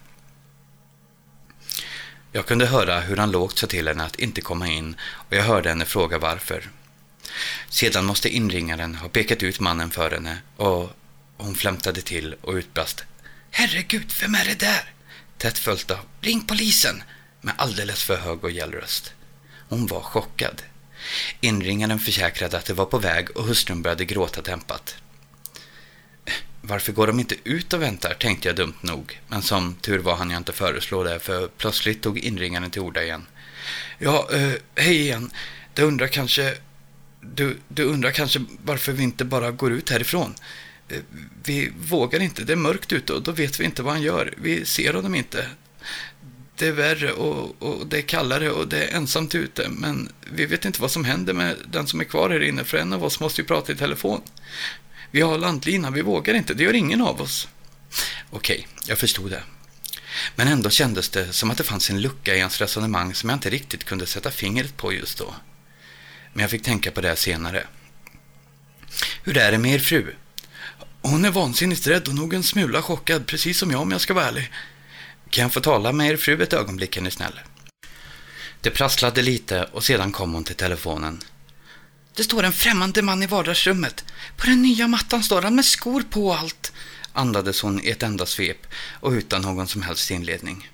Jag 2.33 2.47
kunde 2.47 2.67
höra 2.67 3.01
hur 3.01 3.17
han 3.17 3.31
lågt 3.31 3.59
sa 3.59 3.67
till 3.67 3.89
henne 3.89 4.05
att 4.05 4.17
inte 4.17 4.41
komma 4.41 4.69
in 4.69 4.97
och 5.01 5.37
jag 5.37 5.43
hörde 5.43 5.69
henne 5.69 5.85
fråga 5.85 6.19
varför. 6.19 6.71
Sedan 7.69 8.05
måste 8.05 8.29
inringaren 8.29 8.95
ha 8.95 9.09
pekat 9.09 9.43
ut 9.43 9.61
mannen 9.61 9.91
för 9.91 10.11
henne 10.11 10.39
och 10.57 10.91
hon 11.37 11.55
flämtade 11.55 12.03
till 12.03 12.35
och 12.41 12.55
utbrast 12.55 13.05
Herregud, 13.51 14.13
vem 14.21 14.35
är 14.35 14.45
det 14.45 14.59
där? 14.59 14.93
Tätt 15.39 15.59
följt 15.59 15.91
av 15.91 15.99
Ring 16.21 16.41
polisen! 16.41 17.03
med 17.41 17.55
alldeles 17.59 18.03
för 18.03 18.17
hög 18.17 18.45
och 18.45 18.51
gäll 18.51 18.73
röst. 18.73 19.13
Hon 19.69 19.87
var 19.87 20.01
chockad. 20.01 20.63
Inringaren 21.41 21.99
försäkrade 21.99 22.59
att 22.59 22.65
det 22.65 22.73
var 22.73 22.85
på 22.85 22.99
väg 22.99 23.37
och 23.37 23.45
hustrun 23.45 23.83
började 23.83 24.05
gråta 24.05 24.43
dämpat. 24.43 24.97
Varför 26.61 26.93
går 26.93 27.07
de 27.07 27.21
inte 27.21 27.35
ut 27.45 27.73
och 27.73 27.83
väntar, 27.83 28.15
tänkte 28.15 28.49
jag 28.49 28.57
dumt 28.57 28.75
nog. 28.81 29.21
Men 29.29 29.43
som 29.43 29.75
tur 29.75 29.99
var 29.99 30.17
han 30.17 30.31
jag 30.31 30.41
inte 30.41 30.53
föreslå 30.53 31.03
det, 31.03 31.19
för 31.19 31.49
plötsligt 31.49 32.03
tog 32.03 32.19
inringaren 32.19 32.71
till 32.71 32.83
orda 32.83 33.03
igen. 33.03 33.27
Ja, 33.99 34.29
eh, 34.33 34.53
hej 34.75 35.01
igen. 35.01 35.31
Du 35.75 35.83
undrar 35.83 36.07
kanske... 36.07 36.55
Du, 37.21 37.59
du 37.69 37.85
undrar 37.85 38.11
kanske 38.11 38.41
varför 38.65 38.93
vi 38.93 39.03
inte 39.03 39.25
bara 39.25 39.51
går 39.51 39.73
ut 39.73 39.91
härifrån? 39.91 40.35
Eh, 40.89 40.99
vi 41.45 41.73
vågar 41.79 42.21
inte, 42.21 42.45
det 42.45 42.53
är 42.53 42.57
mörkt 42.57 42.93
ute 42.93 43.13
och 43.13 43.23
då 43.23 43.33
vet 43.33 43.61
vi 43.61 43.65
inte 43.65 43.83
vad 43.83 43.93
han 43.93 44.03
gör. 44.03 44.35
Vi 44.37 44.65
ser 44.65 44.95
honom 44.95 45.15
inte. 45.15 45.47
Det 46.57 46.67
är 46.67 46.73
värre 46.73 47.13
och, 47.13 47.63
och 47.63 47.87
det 47.87 47.99
är 47.99 48.03
kallare 48.03 48.51
och 48.51 48.69
det 48.69 48.85
är 48.85 48.97
ensamt 48.97 49.35
ute, 49.35 49.69
men 49.69 50.09
vi 50.33 50.47
vet 50.47 50.65
inte 50.65 50.81
vad 50.81 50.91
som 50.91 51.05
händer 51.05 51.33
med 51.33 51.57
den 51.71 51.87
som 51.87 52.01
är 52.01 52.05
kvar 52.05 52.31
här 52.31 52.43
inne, 52.43 52.65
för 52.65 52.79
en 52.79 52.93
av 52.93 53.05
oss 53.05 53.21
måste 53.21 53.41
ju 53.41 53.47
prata 53.47 53.73
i 53.73 53.77
telefon. 53.77 54.21
Vi 55.11 55.21
har 55.21 55.39
landlina, 55.39 55.91
vi 55.91 56.03
vågar 56.03 56.35
inte, 56.35 56.55
det 56.55 56.65
gör 56.65 56.75
ingen 56.75 57.01
av 57.01 57.21
oss. 57.21 57.49
Okej, 58.31 58.69
jag 58.87 58.99
förstod 58.99 59.31
det. 59.31 59.43
Men 60.37 60.49
ändå 60.49 60.71
kändes 60.71 61.09
det 61.09 61.33
som 61.33 61.51
att 61.51 61.59
det 61.59 61.65
fanns 61.65 61.91
en 61.91 62.01
lucka 62.01 62.37
i 62.37 62.41
hans 62.41 62.61
resonemang 62.61 63.15
som 63.15 63.29
jag 63.29 63.37
inte 63.37 63.51
riktigt 63.51 63.85
kunde 63.85 64.07
sätta 64.07 64.31
fingret 64.31 64.77
på 64.77 64.93
just 64.93 65.19
då. 65.19 65.35
Men 66.33 66.41
jag 66.41 66.51
fick 66.51 66.63
tänka 66.63 66.91
på 66.91 67.01
det 67.01 67.17
senare. 67.17 67.67
Hur 69.25 69.39
är 69.39 69.53
det 69.53 69.59
med 69.59 69.75
er 69.75 69.79
fru? 69.79 70.15
Hon 71.03 71.25
är 71.25 71.31
vansinnigt 71.31 71.87
rädd 71.87 72.09
och 72.09 72.15
nog 72.15 72.35
en 72.35 72.43
smula 72.43 72.83
chockad, 72.83 73.27
precis 73.27 73.59
som 73.59 73.71
jag 73.71 73.81
om 73.81 73.91
jag 73.91 74.01
ska 74.01 74.15
vara 74.15 74.27
ärlig. 74.27 74.53
Kan 75.31 75.43
jag 75.43 75.53
få 75.53 75.61
tala 75.61 75.93
med 75.93 76.11
er 76.11 76.17
fru 76.17 76.43
ett 76.43 76.53
ögonblick, 76.53 76.97
är 76.97 77.01
ni 77.01 77.11
snäll? 77.11 77.41
Det 78.61 78.71
prasslade 78.71 79.23
lite 79.23 79.65
och 79.65 79.85
sedan 79.85 80.13
kom 80.13 80.33
hon 80.33 80.45
till 80.45 80.57
telefonen. 80.57 81.21
Det 82.19 82.25
står 82.25 82.43
en 82.43 82.53
främmande 82.53 83.03
man 83.03 83.23
i 83.23 83.27
vardagsrummet. 83.27 84.05
På 84.37 84.47
den 84.47 84.63
nya 84.63 84.89
mattan 84.89 85.23
står 85.23 85.43
han 85.43 85.55
med 85.55 85.65
skor 85.65 86.03
på 86.11 86.27
och 86.27 86.39
allt, 86.39 86.73
andades 87.13 87.61
hon 87.61 87.81
i 87.85 87.91
ett 87.91 88.03
enda 88.03 88.27
svep 88.27 88.67
och 89.01 89.11
utan 89.11 89.43
någon 89.43 89.69
som 89.69 89.83
helst 89.83 90.11
inledning. 90.11 90.71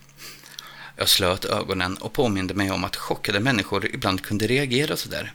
Jag 0.97 1.09
slöt 1.09 1.45
ögonen 1.45 1.97
och 1.97 2.13
påminde 2.13 2.55
mig 2.55 2.71
om 2.71 2.85
att 2.85 2.97
chockade 2.97 3.41
människor 3.41 3.87
ibland 3.87 4.23
kunde 4.23 4.47
reagera 4.47 4.97
sådär. 4.97 5.33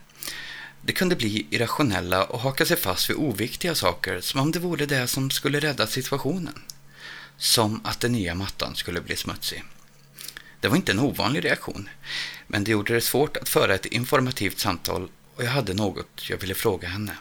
De 0.81 0.93
kunde 0.93 1.15
bli 1.15 1.47
irrationella 1.49 2.23
och 2.23 2.39
haka 2.39 2.65
sig 2.65 2.77
fast 2.77 3.09
vid 3.09 3.17
oviktiga 3.17 3.75
saker 3.75 4.21
som 4.21 4.39
om 4.39 4.51
det 4.51 4.59
vore 4.59 4.85
det 4.85 5.07
som 5.07 5.29
skulle 5.29 5.59
rädda 5.59 5.87
situationen. 5.87 6.61
Som 7.37 7.81
att 7.83 7.99
den 7.99 8.11
nya 8.11 8.35
mattan 8.35 8.75
skulle 8.75 9.01
bli 9.01 9.15
smutsig. 9.15 9.63
Det 10.59 10.67
var 10.67 10.75
inte 10.75 10.91
en 10.91 10.99
ovanlig 10.99 11.45
reaktion, 11.45 11.89
men 12.47 12.63
det 12.63 12.71
gjorde 12.71 12.93
det 12.93 13.01
svårt 13.01 13.37
att 13.37 13.49
föra 13.49 13.75
ett 13.75 13.85
informativt 13.85 14.59
samtal 14.59 15.09
och 15.39 15.45
jag 15.45 15.51
hade 15.51 15.73
något 15.73 16.29
jag 16.29 16.37
ville 16.37 16.53
fråga 16.53 16.87
henne. 16.87 17.15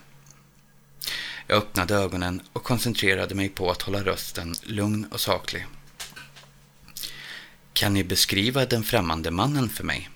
Jag 1.46 1.58
öppnade 1.58 1.94
ögonen 1.94 2.42
och 2.52 2.64
koncentrerade 2.64 3.34
mig 3.34 3.48
på 3.48 3.70
att 3.70 3.82
hålla 3.82 4.04
rösten 4.04 4.54
lugn 4.62 5.04
och 5.04 5.20
saklig. 5.20 5.66
Kan 7.72 7.94
ni 7.94 8.04
beskriva 8.04 8.64
den 8.64 8.84
främmande 8.84 9.30
mannen 9.30 9.68
för 9.68 9.84
mig? 9.84 10.10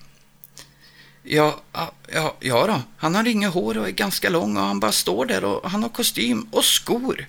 Ja, 1.23 1.61
ja, 2.07 2.35
ja 2.39 2.67
då. 2.67 2.81
Han 2.97 3.15
har 3.15 3.27
inget 3.27 3.53
hår 3.53 3.77
och 3.77 3.87
är 3.87 3.91
ganska 3.91 4.29
lång 4.29 4.57
och 4.57 4.63
han 4.63 4.79
bara 4.79 4.91
står 4.91 5.25
där 5.25 5.43
och 5.43 5.71
han 5.71 5.83
har 5.83 5.89
kostym 5.89 6.47
och 6.51 6.65
skor. 6.65 7.27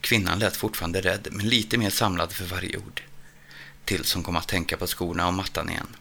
Kvinnan 0.00 0.38
lät 0.38 0.56
fortfarande 0.56 1.00
rädd, 1.00 1.28
men 1.30 1.48
lite 1.48 1.78
mer 1.78 1.90
samlad 1.90 2.32
för 2.32 2.44
varje 2.44 2.76
ord. 2.76 3.02
Tills 3.84 4.14
hon 4.14 4.22
kom 4.22 4.36
att 4.36 4.48
tänka 4.48 4.76
på 4.76 4.86
skorna 4.86 5.26
och 5.26 5.34
mattan 5.34 5.70
igen. 5.70 5.96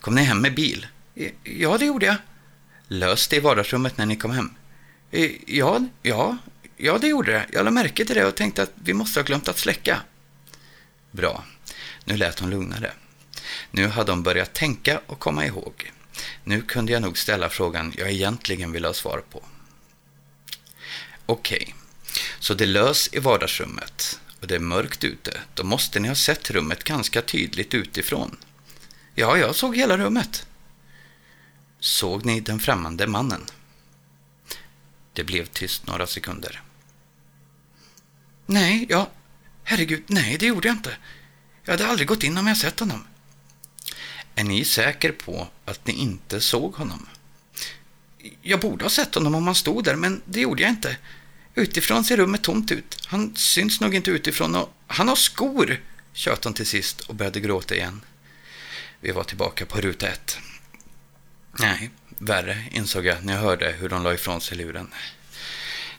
Kom 0.00 0.14
ni 0.14 0.22
hem 0.22 0.38
med 0.38 0.54
bil? 0.54 0.86
Ja, 1.44 1.78
det 1.78 1.84
gjorde 1.84 2.06
jag. 2.06 2.16
Lös 2.92 3.28
det 3.28 3.36
i 3.36 3.40
vardagsrummet 3.40 3.98
när 3.98 4.06
ni 4.06 4.16
kom 4.16 4.30
hem? 4.30 4.54
Eh, 5.10 5.30
ja, 5.46 5.80
ja, 6.02 6.36
ja, 6.76 6.98
det 6.98 7.06
gjorde 7.06 7.32
det. 7.32 7.46
Jag 7.52 7.64
lade 7.64 7.70
märke 7.70 8.04
till 8.04 8.16
det 8.16 8.26
och 8.26 8.34
tänkte 8.34 8.62
att 8.62 8.72
vi 8.84 8.94
måste 8.94 9.20
ha 9.20 9.24
glömt 9.24 9.48
att 9.48 9.58
släcka. 9.58 10.02
Bra. 11.10 11.44
Nu 12.04 12.16
lät 12.16 12.38
hon 12.38 12.50
lugnare. 12.50 12.92
Nu 13.70 13.88
hade 13.88 14.12
hon 14.12 14.22
börjat 14.22 14.54
tänka 14.54 15.00
och 15.06 15.18
komma 15.18 15.46
ihåg. 15.46 15.92
Nu 16.44 16.62
kunde 16.62 16.92
jag 16.92 17.02
nog 17.02 17.18
ställa 17.18 17.48
frågan 17.48 17.94
jag 17.96 18.10
egentligen 18.10 18.72
ville 18.72 18.86
ha 18.86 18.94
svar 18.94 19.22
på. 19.30 19.42
Okej, 21.26 21.62
okay. 21.62 21.74
så 22.38 22.54
det 22.54 22.66
lös 22.66 23.08
i 23.12 23.18
vardagsrummet 23.18 24.20
och 24.40 24.46
det 24.46 24.54
är 24.54 24.58
mörkt 24.60 25.04
ute. 25.04 25.40
Då 25.54 25.64
måste 25.64 26.00
ni 26.00 26.08
ha 26.08 26.14
sett 26.14 26.50
rummet 26.50 26.84
ganska 26.84 27.22
tydligt 27.22 27.74
utifrån. 27.74 28.36
Ja, 29.14 29.38
jag 29.38 29.54
såg 29.54 29.76
hela 29.76 29.98
rummet. 29.98 30.46
Såg 31.82 32.24
ni 32.24 32.40
den 32.40 32.60
främmande 32.60 33.06
mannen? 33.06 33.46
Det 35.12 35.24
blev 35.24 35.46
tyst 35.46 35.86
några 35.86 36.06
sekunder. 36.06 36.62
Nej, 38.46 38.86
ja, 38.88 39.10
herregud, 39.64 40.02
nej, 40.06 40.36
det 40.38 40.46
gjorde 40.46 40.68
jag 40.68 40.76
inte. 40.76 40.96
Jag 41.64 41.72
hade 41.72 41.86
aldrig 41.86 42.08
gått 42.08 42.22
in 42.22 42.38
om 42.38 42.46
jag 42.46 42.56
sett 42.56 42.80
honom. 42.80 43.04
Är 44.34 44.44
ni 44.44 44.64
säker 44.64 45.12
på 45.12 45.48
att 45.64 45.86
ni 45.86 45.92
inte 45.92 46.40
såg 46.40 46.74
honom? 46.74 47.06
Jag 48.42 48.60
borde 48.60 48.84
ha 48.84 48.90
sett 48.90 49.14
honom 49.14 49.34
om 49.34 49.46
han 49.46 49.54
stod 49.54 49.84
där, 49.84 49.96
men 49.96 50.22
det 50.24 50.40
gjorde 50.40 50.62
jag 50.62 50.70
inte. 50.70 50.96
Utifrån 51.54 52.04
ser 52.04 52.16
rummet 52.16 52.42
tomt 52.42 52.72
ut. 52.72 53.06
Han 53.06 53.36
syns 53.36 53.80
nog 53.80 53.94
inte 53.94 54.10
utifrån 54.10 54.54
och 54.54 54.74
han 54.86 55.08
har 55.08 55.16
skor, 55.16 55.80
tjöt 56.12 56.44
hon 56.44 56.54
till 56.54 56.66
sist 56.66 57.00
och 57.00 57.14
började 57.14 57.40
gråta 57.40 57.74
igen. 57.74 58.00
Vi 59.00 59.10
var 59.10 59.24
tillbaka 59.24 59.66
på 59.66 59.80
ruta 59.80 60.08
ett. 60.08 60.38
Nej, 61.58 61.90
värre 62.18 62.64
insåg 62.70 63.06
jag 63.06 63.24
när 63.24 63.32
jag 63.32 63.40
hörde 63.40 63.72
hur 63.72 63.88
de 63.88 64.02
la 64.02 64.14
ifrån 64.14 64.40
sig 64.40 64.58
luren. 64.58 64.90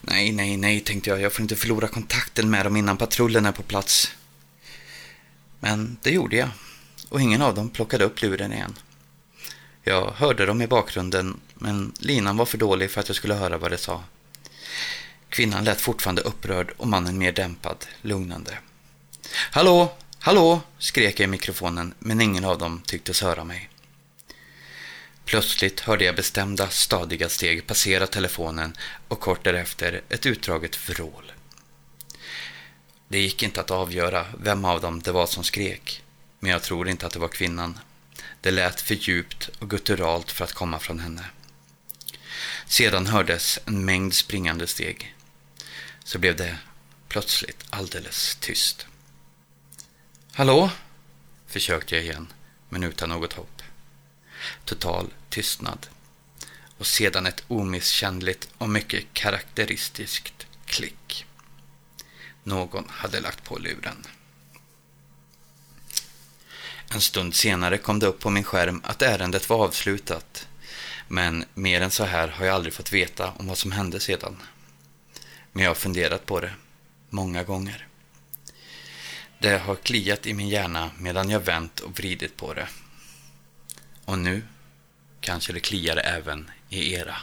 Nej, 0.01 0.31
nej, 0.31 0.57
nej, 0.57 0.79
tänkte 0.79 1.09
jag. 1.09 1.21
Jag 1.21 1.33
får 1.33 1.41
inte 1.41 1.55
förlora 1.55 1.87
kontakten 1.87 2.49
med 2.49 2.65
dem 2.65 2.77
innan 2.77 2.97
patrullen 2.97 3.45
är 3.45 3.51
på 3.51 3.63
plats. 3.63 4.11
Men 5.59 5.97
det 6.01 6.11
gjorde 6.11 6.35
jag 6.35 6.49
och 7.09 7.21
ingen 7.21 7.41
av 7.41 7.55
dem 7.55 7.69
plockade 7.69 8.03
upp 8.03 8.21
luren 8.21 8.53
igen. 8.53 8.75
Jag 9.83 10.11
hörde 10.11 10.45
dem 10.45 10.61
i 10.61 10.67
bakgrunden, 10.67 11.39
men 11.53 11.93
linan 11.99 12.37
var 12.37 12.45
för 12.45 12.57
dålig 12.57 12.91
för 12.91 13.01
att 13.01 13.09
jag 13.09 13.15
skulle 13.15 13.33
höra 13.33 13.57
vad 13.57 13.71
de 13.71 13.77
sa. 13.77 14.03
Kvinnan 15.29 15.63
lät 15.63 15.81
fortfarande 15.81 16.21
upprörd 16.21 16.73
och 16.77 16.87
mannen 16.87 17.17
mer 17.17 17.31
dämpad, 17.31 17.85
lugnande. 18.01 18.57
Hallå, 19.51 19.93
hallå, 20.19 20.61
skrek 20.77 21.19
jag 21.19 21.23
i 21.23 21.27
mikrofonen, 21.27 21.93
men 21.99 22.21
ingen 22.21 22.45
av 22.45 22.57
dem 22.57 22.81
tycktes 22.85 23.21
höra 23.21 23.43
mig. 23.43 23.69
Plötsligt 25.25 25.79
hörde 25.79 26.05
jag 26.05 26.15
bestämda, 26.15 26.69
stadiga 26.69 27.29
steg 27.29 27.67
passera 27.67 28.07
telefonen 28.07 28.77
och 29.07 29.19
kort 29.19 29.43
därefter 29.43 30.01
ett 30.09 30.25
utdraget 30.25 30.89
vrål. 30.89 31.31
Det 33.07 33.19
gick 33.19 33.43
inte 33.43 33.61
att 33.61 33.71
avgöra 33.71 34.25
vem 34.37 34.65
av 34.65 34.81
dem 34.81 35.01
det 35.01 35.11
var 35.11 35.25
som 35.25 35.43
skrek, 35.43 36.03
men 36.39 36.51
jag 36.51 36.63
tror 36.63 36.89
inte 36.89 37.05
att 37.05 37.13
det 37.13 37.19
var 37.19 37.27
kvinnan. 37.27 37.79
Det 38.41 38.51
lät 38.51 38.81
för 38.81 38.95
djupt 38.95 39.49
och 39.59 39.69
gutturalt 39.69 40.31
för 40.31 40.43
att 40.43 40.53
komma 40.53 40.79
från 40.79 40.99
henne. 40.99 41.25
Sedan 42.65 43.07
hördes 43.07 43.59
en 43.65 43.85
mängd 43.85 44.13
springande 44.13 44.67
steg. 44.67 45.15
Så 46.03 46.19
blev 46.19 46.35
det 46.35 46.57
plötsligt 47.07 47.65
alldeles 47.69 48.35
tyst. 48.35 48.87
Hallå? 50.33 50.69
försökte 51.47 51.95
jag 51.95 52.03
igen, 52.03 52.33
men 52.69 52.83
utan 52.83 53.09
något 53.09 53.33
hopp. 53.33 53.52
Total 54.65 55.07
tystnad. 55.29 55.87
Och 56.77 56.87
sedan 56.87 57.25
ett 57.25 57.43
omisskännligt 57.47 58.49
och 58.57 58.69
mycket 58.69 59.13
karaktäristiskt 59.13 60.47
klick. 60.65 61.25
Någon 62.43 62.85
hade 62.89 63.19
lagt 63.19 63.43
på 63.43 63.57
luren. 63.57 64.07
En 66.93 67.01
stund 67.01 67.35
senare 67.35 67.77
kom 67.77 67.99
det 67.99 68.05
upp 68.05 68.19
på 68.19 68.29
min 68.29 68.43
skärm 68.43 68.81
att 68.83 69.01
ärendet 69.01 69.49
var 69.49 69.57
avslutat. 69.57 70.47
Men 71.07 71.45
mer 71.53 71.81
än 71.81 71.91
så 71.91 72.03
här 72.03 72.27
har 72.27 72.45
jag 72.45 72.55
aldrig 72.55 72.73
fått 72.73 72.93
veta 72.93 73.31
om 73.31 73.47
vad 73.47 73.57
som 73.57 73.71
hände 73.71 73.99
sedan. 73.99 74.41
Men 75.51 75.63
jag 75.63 75.69
har 75.69 75.75
funderat 75.75 76.25
på 76.25 76.39
det. 76.39 76.53
Många 77.09 77.43
gånger. 77.43 77.87
Det 79.39 79.57
har 79.57 79.75
kliat 79.75 80.27
i 80.27 80.33
min 80.33 80.49
hjärna 80.49 80.91
medan 80.97 81.29
jag 81.29 81.39
vänt 81.39 81.79
och 81.79 81.99
vridit 81.99 82.37
på 82.37 82.53
det. 82.53 82.67
Och 84.05 84.19
nu 84.19 84.43
kanske 85.21 85.53
det 85.53 85.59
kliar 85.59 85.97
även 85.97 86.51
i 86.69 86.93
era. 86.93 87.15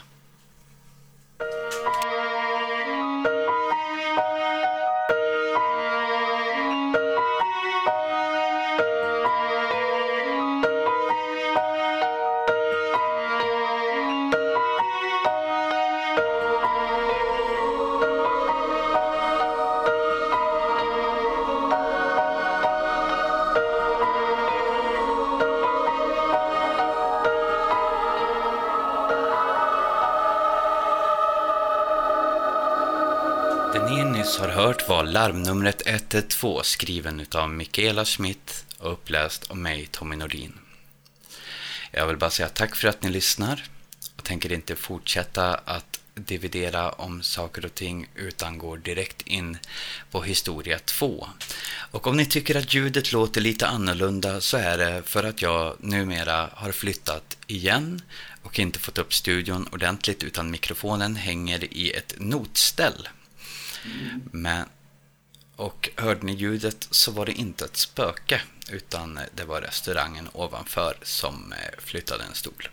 Nyss 34.30 34.38
har 34.38 34.48
hört 34.48 34.88
var 34.88 35.04
larmnumret 35.04 35.82
112 35.86 36.62
skriven 36.62 37.26
av 37.34 37.50
Mikaela 37.50 38.04
Schmidt 38.04 38.64
och 38.78 38.92
uppläst 38.92 39.50
av 39.50 39.56
mig, 39.56 39.86
Tommy 39.86 40.16
Nordin. 40.16 40.52
Jag 41.92 42.06
vill 42.06 42.16
bara 42.16 42.30
säga 42.30 42.48
tack 42.48 42.76
för 42.76 42.88
att 42.88 43.02
ni 43.02 43.10
lyssnar 43.10 43.64
och 44.16 44.24
tänker 44.24 44.52
inte 44.52 44.76
fortsätta 44.76 45.54
att 45.54 46.00
dividera 46.14 46.90
om 46.90 47.22
saker 47.22 47.64
och 47.64 47.74
ting 47.74 48.06
utan 48.14 48.58
går 48.58 48.76
direkt 48.76 49.22
in 49.22 49.58
på 50.10 50.22
historia 50.22 50.78
2. 50.78 51.28
Och 51.90 52.06
om 52.06 52.16
ni 52.16 52.26
tycker 52.26 52.56
att 52.56 52.74
ljudet 52.74 53.12
låter 53.12 53.40
lite 53.40 53.66
annorlunda 53.66 54.40
så 54.40 54.56
är 54.56 54.78
det 54.78 55.02
för 55.02 55.24
att 55.24 55.42
jag 55.42 55.76
numera 55.80 56.50
har 56.54 56.72
flyttat 56.72 57.36
igen 57.46 58.02
och 58.42 58.58
inte 58.58 58.78
fått 58.78 58.98
upp 58.98 59.14
studion 59.14 59.68
ordentligt 59.72 60.22
utan 60.22 60.50
mikrofonen 60.50 61.16
hänger 61.16 61.74
i 61.74 61.90
ett 61.90 62.14
notställ 62.18 63.08
men, 64.32 64.68
och 65.56 65.88
hörde 65.96 66.26
ni 66.26 66.34
ljudet 66.34 66.88
så 66.90 67.10
var 67.10 67.26
det 67.26 67.32
inte 67.32 67.64
ett 67.64 67.76
spöke 67.76 68.42
utan 68.70 69.20
det 69.34 69.44
var 69.44 69.60
restaurangen 69.60 70.28
ovanför 70.32 70.96
som 71.02 71.52
eh, 71.52 71.78
flyttade 71.78 72.24
en 72.24 72.34
stol. 72.34 72.68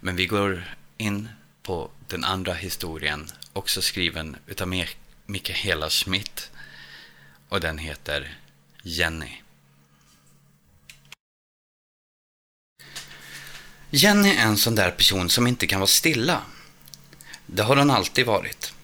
Men 0.00 0.16
vi 0.16 0.26
går 0.26 0.76
in 0.98 1.28
på 1.62 1.90
den 2.08 2.24
andra 2.24 2.54
historien, 2.54 3.30
också 3.52 3.82
skriven 3.82 4.36
utav 4.46 4.84
Mikaela 5.26 5.90
Schmidt 5.90 6.50
och 7.48 7.60
den 7.60 7.78
heter 7.78 8.38
Jenny. 8.82 9.42
Jenny 13.90 14.30
är 14.30 14.42
en 14.42 14.56
sån 14.56 14.74
där 14.74 14.90
person 14.90 15.30
som 15.30 15.46
inte 15.46 15.66
kan 15.66 15.80
vara 15.80 15.86
stilla. 15.86 16.42
Det 17.46 17.62
har 17.62 17.76
hon 17.76 17.90
alltid 17.90 18.26
varit. 18.26 18.74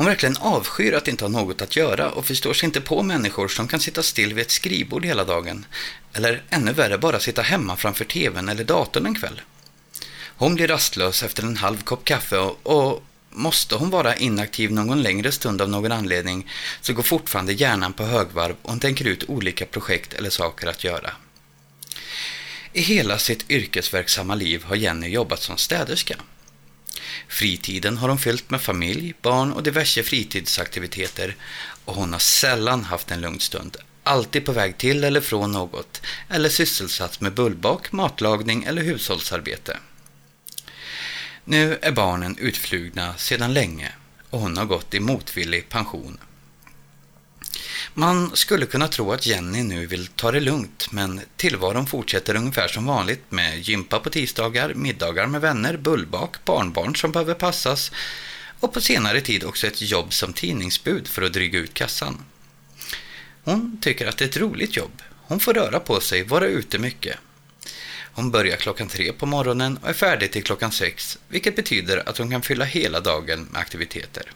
Hon 0.00 0.06
verkligen 0.06 0.36
avskyr 0.36 0.92
att 0.92 1.08
inte 1.08 1.24
ha 1.24 1.28
något 1.28 1.62
att 1.62 1.76
göra 1.76 2.10
och 2.10 2.26
förstår 2.26 2.54
sig 2.54 2.66
inte 2.66 2.80
på 2.80 3.02
människor 3.02 3.48
som 3.48 3.68
kan 3.68 3.80
sitta 3.80 4.02
still 4.02 4.34
vid 4.34 4.42
ett 4.42 4.50
skrivbord 4.50 5.04
hela 5.04 5.24
dagen. 5.24 5.66
Eller 6.12 6.42
ännu 6.50 6.72
värre, 6.72 6.98
bara 6.98 7.20
sitta 7.20 7.42
hemma 7.42 7.76
framför 7.76 8.04
tvn 8.04 8.48
eller 8.48 8.64
datorn 8.64 9.06
en 9.06 9.14
kväll. 9.14 9.40
Hon 10.36 10.54
blir 10.54 10.68
rastlös 10.68 11.22
efter 11.22 11.42
en 11.42 11.56
halv 11.56 11.82
kopp 11.82 12.04
kaffe 12.04 12.38
och, 12.38 12.66
och 12.66 13.02
måste 13.30 13.74
hon 13.74 13.90
vara 13.90 14.16
inaktiv 14.16 14.72
någon 14.72 15.02
längre 15.02 15.32
stund 15.32 15.62
av 15.62 15.68
någon 15.68 15.92
anledning 15.92 16.50
så 16.80 16.92
går 16.92 17.02
fortfarande 17.02 17.52
hjärnan 17.52 17.92
på 17.92 18.04
högvarv 18.04 18.56
och 18.62 18.70
hon 18.70 18.80
tänker 18.80 19.04
ut 19.04 19.24
olika 19.28 19.66
projekt 19.66 20.14
eller 20.14 20.30
saker 20.30 20.66
att 20.66 20.84
göra. 20.84 21.10
I 22.72 22.80
hela 22.80 23.18
sitt 23.18 23.50
yrkesverksamma 23.50 24.34
liv 24.34 24.64
har 24.64 24.76
Jenny 24.76 25.08
jobbat 25.08 25.42
som 25.42 25.56
städerska. 25.56 26.16
Fritiden 27.28 27.96
har 27.96 28.08
hon 28.08 28.18
fyllt 28.18 28.50
med 28.50 28.60
familj, 28.60 29.14
barn 29.22 29.52
och 29.52 29.62
diverse 29.62 30.02
fritidsaktiviteter 30.02 31.36
och 31.84 31.94
hon 31.94 32.12
har 32.12 32.20
sällan 32.20 32.84
haft 32.84 33.10
en 33.10 33.20
lugn 33.20 33.40
stund. 33.40 33.76
Alltid 34.02 34.44
på 34.44 34.52
väg 34.52 34.78
till 34.78 35.04
eller 35.04 35.20
från 35.20 35.52
något 35.52 36.02
eller 36.28 36.48
sysselsatt 36.48 37.20
med 37.20 37.34
bullbak, 37.34 37.92
matlagning 37.92 38.64
eller 38.64 38.82
hushållsarbete. 38.82 39.76
Nu 41.44 41.78
är 41.82 41.92
barnen 41.92 42.36
utflugna 42.38 43.14
sedan 43.16 43.54
länge 43.54 43.92
och 44.30 44.40
hon 44.40 44.56
har 44.56 44.64
gått 44.64 44.94
i 44.94 45.00
motvillig 45.00 45.68
pension. 45.68 46.18
Man 47.94 48.36
skulle 48.36 48.66
kunna 48.66 48.88
tro 48.88 49.12
att 49.12 49.26
Jenny 49.26 49.62
nu 49.62 49.86
vill 49.86 50.06
ta 50.06 50.32
det 50.32 50.40
lugnt, 50.40 50.92
men 50.92 51.20
tillvaron 51.36 51.86
fortsätter 51.86 52.36
ungefär 52.36 52.68
som 52.68 52.86
vanligt 52.86 53.22
med 53.28 53.58
gympa 53.58 54.00
på 54.00 54.10
tisdagar, 54.10 54.74
middagar 54.74 55.26
med 55.26 55.40
vänner, 55.40 55.76
bullbak, 55.76 56.44
barnbarn 56.44 56.96
som 56.96 57.12
behöver 57.12 57.34
passas 57.34 57.92
och 58.60 58.72
på 58.72 58.80
senare 58.80 59.20
tid 59.20 59.44
också 59.44 59.66
ett 59.66 59.82
jobb 59.82 60.12
som 60.12 60.32
tidningsbud 60.32 61.08
för 61.08 61.22
att 61.22 61.32
dryga 61.32 61.58
ut 61.58 61.74
kassan. 61.74 62.24
Hon 63.44 63.78
tycker 63.80 64.06
att 64.06 64.18
det 64.18 64.24
är 64.24 64.28
ett 64.28 64.36
roligt 64.36 64.76
jobb. 64.76 65.02
Hon 65.22 65.40
får 65.40 65.54
röra 65.54 65.80
på 65.80 66.00
sig, 66.00 66.22
vara 66.22 66.46
ute 66.46 66.78
mycket. 66.78 67.16
Hon 68.12 68.30
börjar 68.30 68.56
klockan 68.56 68.88
tre 68.88 69.12
på 69.12 69.26
morgonen 69.26 69.76
och 69.76 69.88
är 69.88 69.92
färdig 69.92 70.32
till 70.32 70.44
klockan 70.44 70.72
sex, 70.72 71.18
vilket 71.28 71.56
betyder 71.56 72.08
att 72.08 72.18
hon 72.18 72.30
kan 72.30 72.42
fylla 72.42 72.64
hela 72.64 73.00
dagen 73.00 73.48
med 73.50 73.60
aktiviteter. 73.60 74.32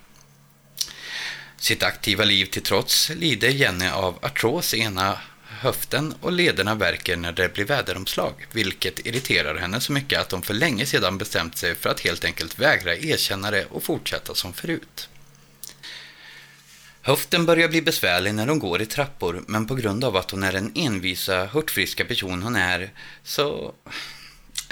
Sitt 1.56 1.82
aktiva 1.82 2.25
liv 2.25 2.46
till 2.46 2.62
trots 2.62 3.11
lider 3.11 3.49
Jenny 3.49 3.88
av 3.88 4.18
artros 4.23 4.75
i 4.75 4.80
ena 4.80 5.18
höften 5.64 6.14
och 6.20 6.32
lederna 6.32 6.75
verkar 6.75 7.16
när 7.16 7.32
det 7.32 7.54
blir 7.54 7.64
väderomslag, 7.64 8.46
vilket 8.52 9.06
irriterar 9.06 9.54
henne 9.54 9.80
så 9.80 9.92
mycket 9.92 10.20
att 10.20 10.32
hon 10.32 10.42
för 10.42 10.54
länge 10.54 10.87
sedan 10.87 11.18
bestämt 11.18 11.56
sig 11.56 11.75
för 11.75 11.90
att 11.90 12.00
helt 12.00 12.25
enkelt 12.25 12.58
vägra 12.58 12.96
erkänna 12.96 13.50
det 13.50 13.64
och 13.64 13.82
fortsätta 13.82 14.34
som 14.34 14.52
förut. 14.52 15.08
Höften 17.02 17.46
börjar 17.46 17.68
bli 17.68 17.82
besvärlig 17.82 18.34
när 18.34 18.46
hon 18.46 18.58
går 18.58 18.82
i 18.82 18.87
trappor, 18.87 19.44
men 19.46 19.66
på 19.66 19.75
grund 19.75 20.04
av 20.04 20.16
att 20.16 20.30
hon 20.30 20.42
är 20.42 20.52
den 20.52 20.73
envisa, 20.75 21.46
hurtfriska 21.46 22.04
person 22.04 22.42
hon 22.42 22.56
är, 22.56 22.90
så 23.23 23.75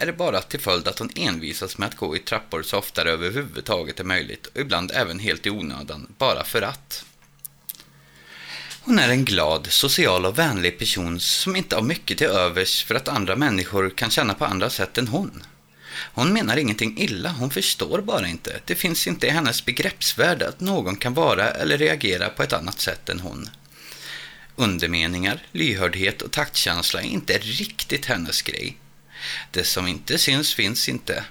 är 0.02 0.06
det 0.06 0.12
bara 0.12 0.42
till 0.42 0.60
följd 0.60 0.88
att 0.88 0.98
hon 0.98 1.10
envisas 1.16 1.78
med 1.78 1.88
att 1.88 1.96
gå 1.96 2.16
i 2.16 2.18
trappor 2.18 2.62
så 2.62 2.78
ofta 2.78 3.04
det 3.04 3.10
överhuvudtaget 3.10 4.00
är 4.00 4.04
möjligt 4.04 4.46
och 4.46 4.60
ibland 4.60 4.90
även 4.94 5.18
helt 5.18 5.46
i 5.46 5.50
onödan, 5.50 6.14
bara 6.18 6.44
för 6.44 6.62
att. 6.62 7.04
Hon 8.80 8.98
är 8.98 9.08
en 9.08 9.24
glad, 9.24 9.66
social 9.70 10.26
och 10.26 10.38
vänlig 10.38 10.78
person 10.78 11.20
som 11.20 11.56
inte 11.56 11.76
har 11.76 11.82
mycket 11.82 12.18
till 12.18 12.26
övers 12.26 12.84
för 12.84 12.94
att 12.94 13.08
andra 13.08 13.36
människor 13.36 13.90
kan 13.90 14.10
känna 14.10 14.34
på 14.34 14.44
andra 14.44 14.70
sätt 14.70 14.98
än 14.98 15.08
hon. 15.08 15.42
Hon 16.14 16.32
menar 16.32 16.56
ingenting 16.56 16.98
illa, 16.98 17.30
hon 17.30 17.50
förstår 17.50 18.00
bara 18.00 18.28
inte. 18.28 18.60
Det 18.64 18.74
finns 18.74 19.06
inte 19.06 19.26
i 19.26 19.30
hennes 19.30 19.64
begreppsvärld 19.64 20.42
att 20.42 20.60
någon 20.60 20.96
kan 20.96 21.14
vara 21.14 21.50
eller 21.50 21.78
reagera 21.78 22.28
på 22.28 22.42
ett 22.42 22.52
annat 22.52 22.80
sätt 22.80 23.08
än 23.08 23.20
hon. 23.20 23.50
Undermeningar, 24.56 25.46
lyhördhet 25.52 26.22
och 26.22 26.30
taktkänsla 26.30 27.00
är 27.00 27.06
inte 27.06 27.38
riktigt 27.38 28.06
hennes 28.06 28.42
grej. 28.42 28.76
Det 29.50 29.64
som 29.64 29.86
inte 29.86 30.18
syns 30.18 30.54
finns 30.54 30.88
inte, 30.88 31.24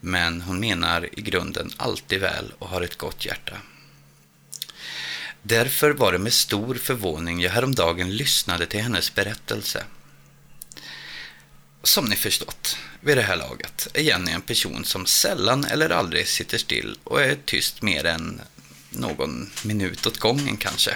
men 0.00 0.42
hon 0.42 0.60
menar 0.60 1.08
i 1.12 1.20
grunden 1.20 1.70
alltid 1.76 2.20
väl 2.20 2.52
och 2.58 2.68
har 2.68 2.82
ett 2.82 2.98
gott 2.98 3.24
hjärta. 3.26 3.56
Därför 5.42 5.90
var 5.90 6.12
det 6.12 6.18
med 6.18 6.32
stor 6.32 6.74
förvåning 6.74 7.40
jag 7.40 7.50
häromdagen 7.50 8.16
lyssnade 8.16 8.66
till 8.66 8.80
hennes 8.80 9.14
berättelse. 9.14 9.84
Som 11.82 12.04
ni 12.04 12.16
förstått 12.16 12.76
vid 13.00 13.16
det 13.16 13.22
här 13.22 13.36
laget 13.36 13.88
är 13.94 14.02
Jenny 14.02 14.32
en 14.32 14.40
person 14.40 14.84
som 14.84 15.06
sällan 15.06 15.64
eller 15.64 15.90
aldrig 15.90 16.28
sitter 16.28 16.58
still 16.58 16.98
och 17.04 17.22
är 17.22 17.36
tyst 17.44 17.82
mer 17.82 18.04
än 18.04 18.40
någon 18.90 19.50
minut 19.64 20.06
åt 20.06 20.18
gången 20.18 20.56
kanske. 20.56 20.94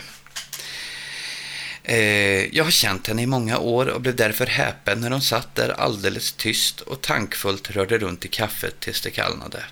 Eh, 1.85 2.57
jag 2.57 2.65
har 2.65 2.71
känt 2.71 3.07
henne 3.07 3.23
i 3.23 3.27
många 3.27 3.59
år 3.59 3.87
och 3.87 4.01
blev 4.01 4.17
därför 4.17 4.47
häpen 4.47 5.01
när 5.01 5.11
hon 5.11 5.23
satt 5.23 5.55
där 5.55 5.69
alldeles 5.69 6.33
tyst 6.33 6.81
och 6.81 7.01
tankfullt 7.01 7.71
rörde 7.71 7.99
runt 7.99 8.25
i 8.25 8.29
kaffet 8.29 8.81
tills 8.81 9.01
det 9.01 9.11
kallnade. 9.11 9.65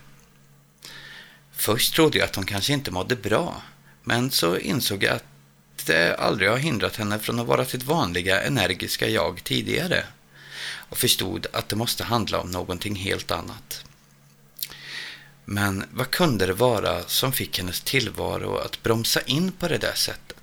Först 1.53 1.95
trodde 1.95 2.19
jag 2.19 2.25
att 2.25 2.37
hon 2.37 2.47
kanske 2.47 2.73
inte 2.73 2.91
mådde 2.91 3.17
bra, 3.17 3.63
men 4.03 4.31
så 4.31 4.59
insåg 4.59 5.03
jag 5.03 5.15
att 5.15 5.25
det 5.87 6.15
aldrig 6.15 6.51
har 6.51 6.57
hindrat 6.57 6.97
henne 6.97 7.19
från 7.19 7.41
att 7.41 7.47
vara 7.47 7.65
sitt 7.65 7.83
vanliga 7.83 8.43
energiska 8.43 9.09
jag 9.09 9.45
tidigare 9.45 10.05
och 10.63 10.99
förstod 10.99 11.47
att 11.53 11.69
det 11.69 11.77
måste 11.77 12.05
handla 12.05 12.41
om 12.41 12.51
någonting 12.51 12.97
helt 12.97 13.31
annat. 13.31 13.85
Men 15.45 15.85
vad 15.91 16.11
kunde 16.11 16.47
det 16.47 16.53
vara 16.53 17.03
som 17.03 17.33
fick 17.33 17.59
hennes 17.59 17.81
tillvaro 17.81 18.57
att 18.57 18.83
bromsa 18.83 19.21
in 19.21 19.53
på 19.53 19.69
det 19.69 19.79
där 19.79 19.95
sättet? 19.95 20.40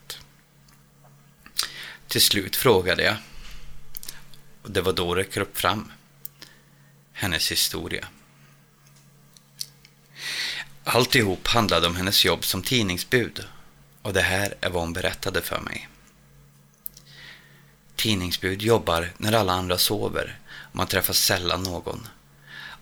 Till 2.08 2.22
slut 2.22 2.56
frågade 2.56 3.04
jag. 3.04 3.16
Och 4.62 4.72
det 4.72 4.82
var 4.82 4.94
då 4.94 5.16
det 5.16 5.24
kröp 5.24 5.58
fram. 5.58 5.92
Hennes 7.14 7.52
historia. 7.52 8.08
Alltihop 10.84 11.48
handlade 11.48 11.88
om 11.88 11.96
hennes 11.96 12.26
jobb 12.26 12.46
som 12.46 12.62
tidningsbud 12.62 13.46
och 14.02 14.14
det 14.14 14.22
här 14.22 14.56
är 14.62 14.70
vad 14.70 14.82
hon 14.82 14.94
berättade 14.94 15.42
för 15.42 15.60
mig. 15.60 15.90
Tidningsbud 17.96 18.62
jobbar 18.62 19.12
när 19.18 19.34
alla 19.34 19.54
andra 19.54 19.78
sover 19.78 20.40
man 20.72 20.88
träffar 20.88 21.14
sällan 21.14 21.64
någon. 21.64 22.08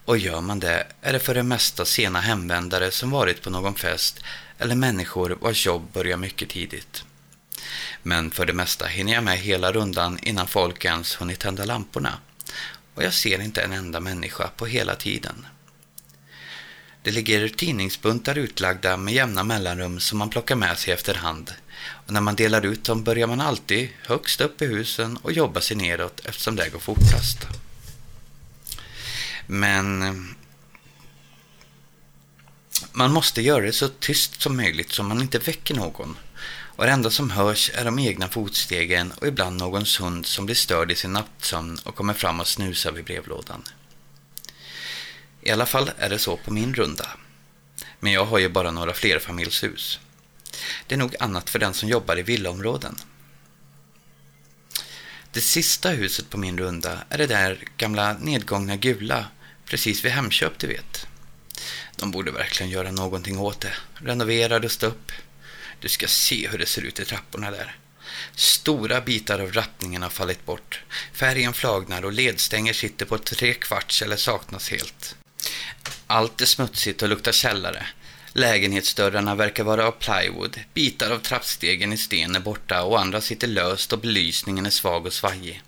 Och 0.06 0.18
gör 0.18 0.42
man 0.42 0.60
det 0.60 0.88
är 1.02 1.14
det 1.14 1.20
för 1.20 1.34
det 1.34 1.44
mesta 1.44 1.86
sena 1.86 2.20
hemvändare 2.20 2.92
som 2.92 3.12
varit 3.12 3.42
på 3.42 3.50
någon 3.50 3.76
fest 3.76 4.20
eller 4.58 4.76
människor 4.76 5.38
vars 5.42 5.66
jobb 5.66 5.92
börjar 5.94 6.18
mycket 6.18 6.50
tidigt. 6.50 7.04
Men 8.08 8.32
för 8.32 8.46
det 8.46 8.54
mesta 8.54 8.86
hinner 8.86 9.14
jag 9.14 9.24
med 9.24 9.38
hela 9.38 9.72
rundan 9.72 10.20
innan 10.22 10.48
folk 10.48 10.86
ens 10.86 11.22
hunnit 11.22 11.40
tända 11.40 11.66
lamporna. 11.66 12.14
Och 12.94 13.04
jag 13.04 13.14
ser 13.14 13.42
inte 13.42 13.62
en 13.62 13.72
enda 13.72 14.00
människa 14.00 14.50
på 14.58 14.66
hela 14.66 14.96
tiden. 14.96 15.46
Det 17.02 17.12
ligger 17.12 17.48
tidningsbuntar 17.48 18.38
utlagda 18.38 18.98
med 18.98 19.14
jämna 19.14 19.44
mellanrum 19.44 20.00
som 20.00 20.18
man 20.18 20.30
plockar 20.30 20.56
med 20.56 20.78
sig 20.78 20.94
efterhand. 20.94 21.54
Och 21.86 22.14
när 22.14 22.22
man 22.22 22.36
delar 22.36 22.66
ut 22.66 22.84
dem 22.84 23.04
börjar 23.04 23.28
man 23.28 23.42
alltid 23.42 23.90
högst 24.08 24.42
upp 24.42 24.62
i 24.62 24.66
husen 24.66 25.18
och 25.18 25.32
jobbar 25.32 25.62
sig 25.62 25.78
nedåt 25.78 26.22
eftersom 26.26 26.56
det 26.56 26.70
går 26.70 26.80
fortast. 26.80 27.48
Men 29.48 30.36
man 32.92 33.14
måste 33.14 33.42
göra 33.42 33.66
det 33.66 33.74
så 33.74 33.88
tyst 33.88 34.42
som 34.42 34.58
möjligt 34.58 34.92
så 34.92 35.04
man 35.04 35.22
inte 35.22 35.40
väcker 35.40 35.76
någon 35.76 36.18
och 36.76 36.86
det 36.86 36.92
enda 36.92 37.10
som 37.10 37.30
hörs 37.30 37.72
är 37.74 37.86
de 37.86 38.00
egna 38.00 38.30
fotstegen 38.30 39.12
och 39.12 39.28
ibland 39.28 39.58
någons 39.58 40.02
hund 40.02 40.26
som 40.26 40.46
blir 40.46 40.56
störd 40.56 40.92
i 40.92 40.96
sin 40.96 41.14
nattsömn 41.14 41.78
och 41.84 41.96
kommer 41.96 42.14
fram 42.14 42.40
och 42.40 42.48
snusar 42.48 42.92
vid 42.92 43.06
brevlådan. 43.06 43.64
I 45.42 45.52
alla 45.52 45.66
fall 45.66 45.92
är 45.98 46.10
det 46.10 46.20
så 46.20 46.38
på 46.38 46.54
min 46.54 46.74
runda. 46.74 47.10
Men 48.00 48.12
jag 48.12 48.26
har 48.26 48.40
ju 48.40 48.50
bara 48.50 48.72
några 48.72 48.94
flerfamiljshus. 48.94 50.00
Det 50.88 50.96
är 50.96 51.00
nog 51.00 51.16
annat 51.20 51.50
för 51.50 51.60
den 51.60 51.74
som 51.74 51.90
jobbar 51.90 52.20
i 52.20 52.24
villaområden. 52.24 52.96
Det 55.32 55.42
sista 55.42 55.90
huset 55.90 56.30
på 56.30 56.38
min 56.38 56.58
runda 56.58 57.00
är 57.10 57.18
det 57.18 57.28
där 57.28 57.60
gamla 57.78 58.14
nedgångna 58.14 58.76
gula, 58.76 59.26
precis 59.66 60.06
vid 60.06 60.12
Hemköp 60.12 60.60
du 60.60 60.68
vet. 60.68 61.08
De 61.96 62.12
borde 62.12 62.32
verkligen 62.32 62.70
göra 62.70 62.92
någonting 62.92 63.40
åt 63.40 63.62
det. 63.62 63.74
Renovera, 63.94 64.60
rusta 64.60 64.88
upp. 64.88 65.12
Du 65.80 65.88
ska 65.88 66.08
se 66.08 66.48
hur 66.48 66.58
det 66.58 66.66
ser 66.66 66.82
ut 66.82 67.00
i 67.00 67.06
trapporna 67.06 67.52
där. 67.52 67.76
Stora 68.36 69.02
bitar 69.02 69.40
av 69.40 69.54
rappningen 69.54 70.02
har 70.02 70.10
fallit 70.10 70.46
bort. 70.46 70.82
Färgen 71.14 71.54
flagnar 71.54 72.06
och 72.06 72.14
ledstänger 72.14 72.74
sitter 72.74 73.06
på 73.06 73.18
tre 73.18 73.54
kvarts 73.54 74.02
eller 74.02 74.16
saknas 74.16 74.70
helt. 74.70 75.16
Allt 76.08 76.42
är 76.42 76.46
smutsigt 76.46 77.02
och 77.02 77.10
luktar 77.10 77.32
källare. 77.32 77.86
Lägenhetsdörrarna 78.34 79.36
verkar 79.36 79.64
vara 79.64 79.88
av 79.88 79.92
plywood, 79.92 80.60
bitar 80.74 81.12
av 81.12 81.20
trappstegen 81.20 81.94
i 81.94 81.98
sten 81.98 82.36
är 82.36 82.40
borta 82.40 82.84
och 82.84 83.00
andra 83.00 83.22
sitter 83.22 83.48
löst 83.48 83.94
och 83.94 84.00
belysningen 84.00 84.66
är 84.66 84.70
svag 84.70 85.06
och 85.06 85.14
svajig. 85.14 85.62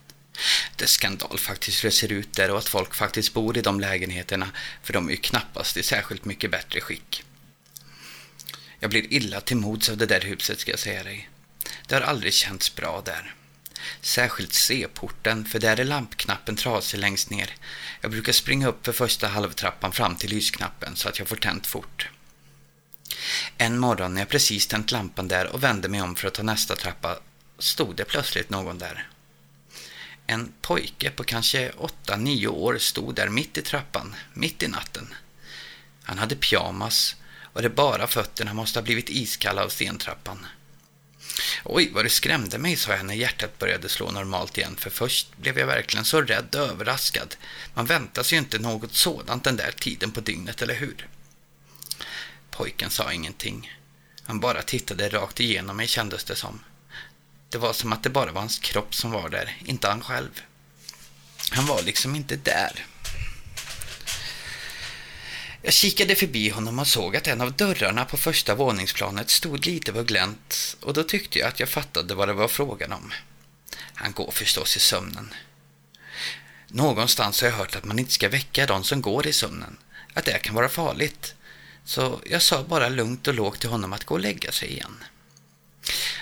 Det 0.75 0.83
är 0.83 0.87
skandal 0.87 1.39
faktiskt 1.39 1.83
hur 1.83 1.89
det 1.89 1.95
ser 1.95 2.11
ut 2.11 2.33
där 2.33 2.51
och 2.51 2.57
att 2.57 2.67
folk 2.67 2.95
faktiskt 2.95 3.33
bor 3.33 3.57
i 3.57 3.61
de 3.61 3.79
lägenheterna, 3.79 4.47
för 4.83 4.93
de 4.93 5.07
är 5.07 5.11
ju 5.11 5.17
knappast 5.17 5.77
i 5.77 5.83
särskilt 5.83 6.25
mycket 6.25 6.51
bättre 6.51 6.81
skick. 6.81 7.23
Jag 8.79 8.89
blir 8.89 9.13
illa 9.13 9.41
till 9.41 9.57
mods 9.57 9.89
av 9.89 9.97
det 9.97 10.05
där 10.05 10.21
huset 10.21 10.59
ska 10.59 10.71
jag 10.71 10.79
säga 10.79 11.03
dig. 11.03 11.29
Det 11.87 11.95
har 11.95 12.01
aldrig 12.01 12.33
känts 12.33 12.75
bra 12.75 13.01
där. 13.05 13.33
Särskilt 14.01 14.53
C-porten, 14.53 15.45
för 15.45 15.59
där 15.59 15.79
är 15.79 15.85
lampknappen 15.85 16.55
trasig 16.55 16.97
längst 16.97 17.29
ner. 17.29 17.55
Jag 18.01 18.11
brukar 18.11 18.33
springa 18.33 18.67
upp 18.67 18.85
för 18.85 18.91
första 18.91 19.27
halvtrappan 19.27 19.91
fram 19.91 20.15
till 20.15 20.29
lysknappen 20.29 20.95
så 20.95 21.09
att 21.09 21.19
jag 21.19 21.27
får 21.27 21.35
tänt 21.35 21.67
fort. 21.67 22.09
En 23.57 23.79
morgon 23.79 24.13
när 24.13 24.21
jag 24.21 24.29
precis 24.29 24.67
tänt 24.67 24.91
lampan 24.91 25.27
där 25.27 25.47
och 25.47 25.63
vände 25.63 25.87
mig 25.87 26.01
om 26.01 26.15
för 26.15 26.27
att 26.27 26.33
ta 26.33 26.43
nästa 26.43 26.75
trappa 26.75 27.19
stod 27.59 27.95
det 27.95 28.05
plötsligt 28.05 28.49
någon 28.49 28.77
där. 28.77 29.07
En 30.27 30.53
pojke 30.61 31.09
på 31.09 31.23
kanske 31.23 31.71
8-9 32.05 32.47
år 32.47 32.77
stod 32.77 33.15
där 33.15 33.29
mitt 33.29 33.57
i 33.57 33.61
trappan, 33.61 34.15
mitt 34.33 34.63
i 34.63 34.67
natten. 34.67 35.13
Han 36.03 36.17
hade 36.17 36.35
pyjamas 36.35 37.15
och 37.53 37.62
det 37.62 37.69
bara 37.69 38.07
fötterna 38.07 38.53
måste 38.53 38.79
ha 38.79 38.83
blivit 38.83 39.10
iskalla 39.10 39.63
av 39.63 39.69
stentrappan. 39.69 40.45
Oj, 41.63 41.91
vad 41.93 42.05
du 42.05 42.10
skrämde 42.10 42.57
mig, 42.57 42.75
sa 42.75 42.91
jag 42.91 43.05
när 43.05 43.13
hjärtat 43.13 43.60
började 43.60 43.89
slå 43.89 44.12
normalt 44.12 44.57
igen, 44.57 44.75
för 44.77 44.89
först 44.89 45.38
blev 45.38 45.60
jag 45.60 45.67
verkligen 45.67 46.05
så 46.05 46.21
rädd 46.21 46.55
och 46.55 46.67
överraskad. 46.67 47.36
Man 47.73 47.86
väntar 47.86 48.23
sig 48.23 48.36
ju 48.36 48.39
inte 48.39 48.60
något 48.60 48.93
sådant 48.93 49.43
den 49.43 49.55
där 49.55 49.71
tiden 49.71 50.12
på 50.12 50.21
dygnet, 50.21 50.62
eller 50.62 50.75
hur? 50.75 51.07
Pojken 52.51 52.89
sa 52.89 53.13
ingenting. 53.13 53.71
Han 54.23 54.39
bara 54.39 54.62
tittade 54.62 55.10
rakt 55.10 55.39
igenom 55.39 55.77
mig 55.77 55.88
kändes 55.88 56.23
det 56.23 56.36
som. 56.36 56.63
Det 57.49 57.57
var 57.57 57.73
som 57.73 57.93
att 57.93 58.03
det 58.03 58.10
bara 58.10 58.31
var 58.31 58.41
hans 58.41 58.60
kropp 58.60 58.95
som 58.95 59.12
var 59.12 59.29
där, 59.29 59.57
inte 59.65 59.88
han 59.88 60.01
själv. 60.01 60.41
Han 61.51 61.65
var 61.65 61.81
liksom 61.81 62.15
inte 62.15 62.36
där. 62.36 62.86
Jag 65.61 65.73
kikade 65.73 66.15
förbi 66.15 66.49
honom 66.49 66.79
och 66.79 66.87
såg 66.87 67.15
att 67.15 67.27
en 67.27 67.41
av 67.41 67.53
dörrarna 67.53 68.05
på 68.05 68.17
första 68.17 68.55
våningsplanet 68.55 69.29
stod 69.29 69.65
lite 69.65 69.93
på 69.93 70.03
glänt 70.03 70.77
och 70.81 70.93
då 70.93 71.03
tyckte 71.03 71.39
jag 71.39 71.47
att 71.47 71.59
jag 71.59 71.69
fattade 71.69 72.15
vad 72.15 72.27
det 72.27 72.33
var 72.33 72.47
frågan 72.47 72.93
om. 72.93 73.13
Han 73.93 74.11
går 74.11 74.31
förstås 74.31 74.77
i 74.77 74.79
sömnen. 74.79 75.33
Någonstans 76.67 77.41
har 77.41 77.49
jag 77.49 77.55
hört 77.55 77.75
att 77.75 77.85
man 77.85 77.99
inte 77.99 78.11
ska 78.11 78.29
väcka 78.29 78.65
de 78.65 78.83
som 78.83 79.01
går 79.01 79.27
i 79.27 79.33
sömnen, 79.33 79.77
att 80.13 80.25
det 80.25 80.39
kan 80.39 80.55
vara 80.55 80.69
farligt. 80.69 81.35
Så 81.85 82.21
jag 82.25 82.41
sa 82.41 82.63
bara 82.63 82.89
lugnt 82.89 83.27
och 83.27 83.33
lågt 83.33 83.59
till 83.59 83.69
honom 83.69 83.93
att 83.93 84.03
gå 84.03 84.13
och 84.13 84.19
lägga 84.21 84.51
sig 84.51 84.69
igen. 84.69 85.03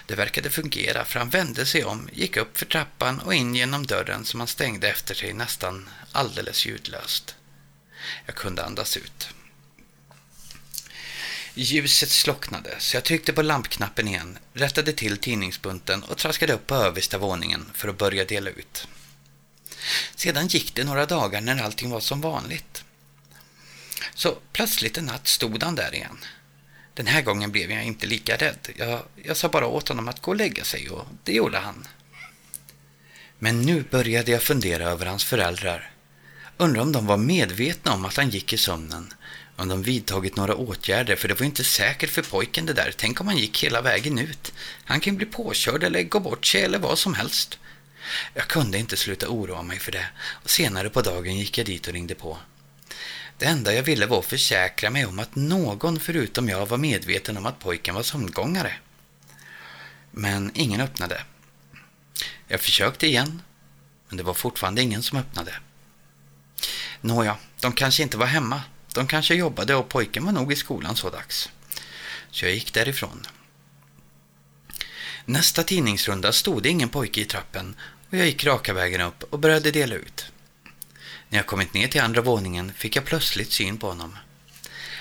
Det 0.06 0.16
verkade 0.16 0.50
fungera 0.50 1.06
för 1.06 1.20
han 1.20 1.30
vände 1.30 1.66
sig 1.66 1.84
om, 1.84 2.10
gick 2.14 2.38
upp 2.38 2.58
för 2.58 2.66
trappan 2.66 3.20
och 3.20 3.34
in 3.34 3.56
genom 3.56 3.86
dörren 3.86 4.26
som 4.26 4.40
han 4.40 4.48
stängde 4.48 4.90
efter 4.90 5.16
sig 5.16 5.34
nästan 5.34 5.90
alldeles 6.12 6.66
ljudlöst. 6.66 7.36
Jag 8.26 8.36
kunde 8.36 8.66
andas 8.66 8.98
ut. 8.98 9.30
Ljuset 11.58 12.10
slocknade 12.10 12.76
så 12.80 12.98
jag 12.98 13.04
tryckte 13.04 13.34
på 13.34 13.42
lampknappen 13.42 14.08
igen, 14.08 14.38
rättade 14.54 14.94
till 14.94 15.18
tidningsbunten 15.18 16.04
och 16.04 16.18
traskade 16.18 16.54
upp 16.54 16.68
på 16.68 16.76
översta 16.76 17.18
våningen 17.18 17.72
för 17.74 17.88
att 17.88 17.98
börja 17.98 18.26
dela 18.26 18.50
ut. 18.50 18.88
Sedan 20.16 20.48
gick 20.48 20.76
det 20.76 20.84
några 20.84 21.06
dagar 21.06 21.42
när 21.42 21.64
allting 21.64 21.90
var 21.90 22.00
som 22.00 22.22
vanligt. 22.22 22.84
Så 24.14 24.38
plötsligt 24.54 24.98
en 24.98 25.06
natt 25.06 25.28
stod 25.28 25.64
han 25.64 25.76
där 25.76 25.96
igen. 25.96 26.18
Den 26.94 27.08
här 27.08 27.22
gången 27.22 27.52
blev 27.52 27.72
jag 27.72 27.84
inte 27.84 28.08
lika 28.08 28.36
rädd. 28.36 28.70
Jag, 28.76 29.04
jag 29.24 29.38
sa 29.38 29.50
bara 29.50 29.68
åt 29.68 29.88
honom 29.88 30.08
att 30.08 30.22
gå 30.22 30.32
och 30.32 30.38
lägga 30.38 30.64
sig 30.64 30.90
och 30.90 31.08
det 31.24 31.34
gjorde 31.34 31.58
han. 31.58 31.88
Men 33.40 33.62
nu 33.62 33.84
började 33.92 34.32
jag 34.32 34.44
fundera 34.44 34.84
över 34.84 35.06
hans 35.06 35.24
föräldrar. 35.24 35.95
Undrar 36.58 36.82
om 36.82 36.92
de 36.92 37.06
var 37.06 37.18
medvetna 37.18 37.94
om 37.94 38.06
att 38.06 38.18
han 38.18 38.30
gick 38.30 38.54
i 38.54 38.58
sömnen. 38.58 39.14
Om 39.56 39.68
de 39.68 39.84
vidtagit 39.84 40.36
några 40.36 40.56
åtgärder, 40.56 41.16
för 41.16 41.28
det 41.28 41.40
var 41.40 41.46
inte 41.46 41.64
säkert 41.64 42.10
för 42.10 42.22
pojken 42.22 42.66
det 42.66 42.74
där. 42.74 42.94
Tänk 42.98 43.22
om 43.22 43.28
han 43.28 43.38
gick 43.38 43.64
hela 43.64 43.82
vägen 43.82 44.20
ut. 44.20 44.54
Han 44.86 45.00
kan 45.00 45.16
bli 45.16 45.26
påkörd 45.26 45.84
eller 45.84 46.04
gå 46.04 46.20
bort 46.20 46.46
sig 46.46 46.64
eller 46.64 46.80
vad 46.80 47.00
som 47.00 47.14
helst. 47.14 47.60
Jag 48.34 48.48
kunde 48.48 48.78
inte 48.78 48.98
sluta 48.98 49.30
oroa 49.30 49.62
mig 49.62 49.80
för 49.80 49.92
det 49.92 50.08
och 50.44 50.50
senare 50.50 50.90
på 50.90 51.02
dagen 51.02 51.38
gick 51.38 51.58
jag 51.58 51.66
dit 51.66 51.88
och 51.88 51.94
ringde 51.94 52.16
på. 52.16 52.38
Det 53.38 53.46
enda 53.46 53.74
jag 53.74 53.84
ville 53.84 54.06
var 54.06 54.20
att 54.20 54.26
försäkra 54.26 54.90
mig 54.90 55.06
om 55.06 55.20
att 55.20 55.36
någon 55.36 56.00
förutom 56.00 56.50
jag 56.50 56.66
var 56.66 56.78
medveten 56.78 57.38
om 57.38 57.46
att 57.46 57.60
pojken 57.60 57.96
var 57.96 58.04
sömngångare. 58.04 58.74
Men 60.12 60.52
ingen 60.54 60.82
öppnade. 60.82 61.24
Jag 62.48 62.62
försökte 62.62 63.08
igen, 63.08 63.42
men 64.08 64.18
det 64.18 64.24
var 64.24 64.34
fortfarande 64.34 64.82
ingen 64.82 65.04
som 65.04 65.18
öppnade. 65.18 65.56
Nåja, 67.02 67.38
de 67.60 67.74
kanske 67.74 68.04
inte 68.04 68.18
var 68.18 68.26
hemma. 68.26 68.62
De 68.94 69.08
kanske 69.08 69.36
jobbade 69.36 69.76
och 69.76 69.90
pojken 69.90 70.26
var 70.26 70.32
nog 70.32 70.54
i 70.54 70.56
skolan 70.56 70.96
så 70.96 71.10
dags. 71.10 71.50
Så 72.32 72.46
jag 72.46 72.54
gick 72.54 72.74
därifrån. 72.74 73.28
Nästa 75.26 75.64
tidningsrunda 75.64 76.32
stod 76.32 76.64
det 76.64 76.70
ingen 76.70 76.90
pojke 76.90 77.22
i 77.22 77.26
trappen 77.26 77.76
och 78.10 78.18
jag 78.18 78.26
gick 78.26 78.44
raka 78.44 78.74
vägen 78.74 79.02
upp 79.02 79.24
och 79.24 79.40
började 79.40 79.72
dela 79.72 79.96
ut. 79.96 80.26
När 81.30 81.40
jag 81.40 81.46
kommit 81.46 81.74
ner 81.74 81.88
till 81.88 82.02
andra 82.02 82.22
våningen 82.22 82.74
fick 82.74 82.96
jag 82.96 83.06
plötsligt 83.06 83.52
syn 83.52 83.78
på 83.78 83.88
honom. 83.88 84.18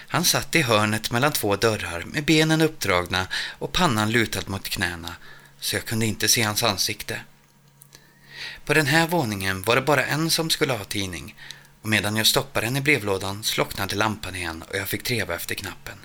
Han 0.08 0.24
satt 0.24 0.54
i 0.54 0.62
hörnet 0.62 1.10
mellan 1.10 1.32
två 1.32 1.56
dörrar 1.56 2.04
med 2.04 2.24
benen 2.24 2.60
uppdragna 2.60 3.26
och 3.58 3.72
pannan 3.72 4.10
lutad 4.10 4.42
mot 4.46 4.68
knäna 4.68 5.16
så 5.60 5.76
jag 5.76 5.84
kunde 5.84 6.06
inte 6.06 6.28
se 6.28 6.42
hans 6.42 6.62
ansikte. 6.62 7.20
På 8.64 8.74
den 8.74 8.86
här 8.86 9.06
våningen 9.06 9.62
var 9.62 9.76
det 9.76 9.82
bara 9.82 10.04
en 10.04 10.30
som 10.30 10.50
skulle 10.50 10.72
ha 10.72 10.84
tidning 10.84 11.36
och 11.82 11.88
medan 11.88 12.16
jag 12.16 12.26
stoppade 12.26 12.66
den 12.66 12.76
i 12.76 12.80
brevlådan 12.80 13.44
slocknade 13.44 13.96
lampan 13.96 14.36
igen 14.36 14.62
och 14.62 14.76
jag 14.76 14.88
fick 14.88 15.02
treva 15.02 15.34
efter 15.34 15.54
knappen. 15.54 15.98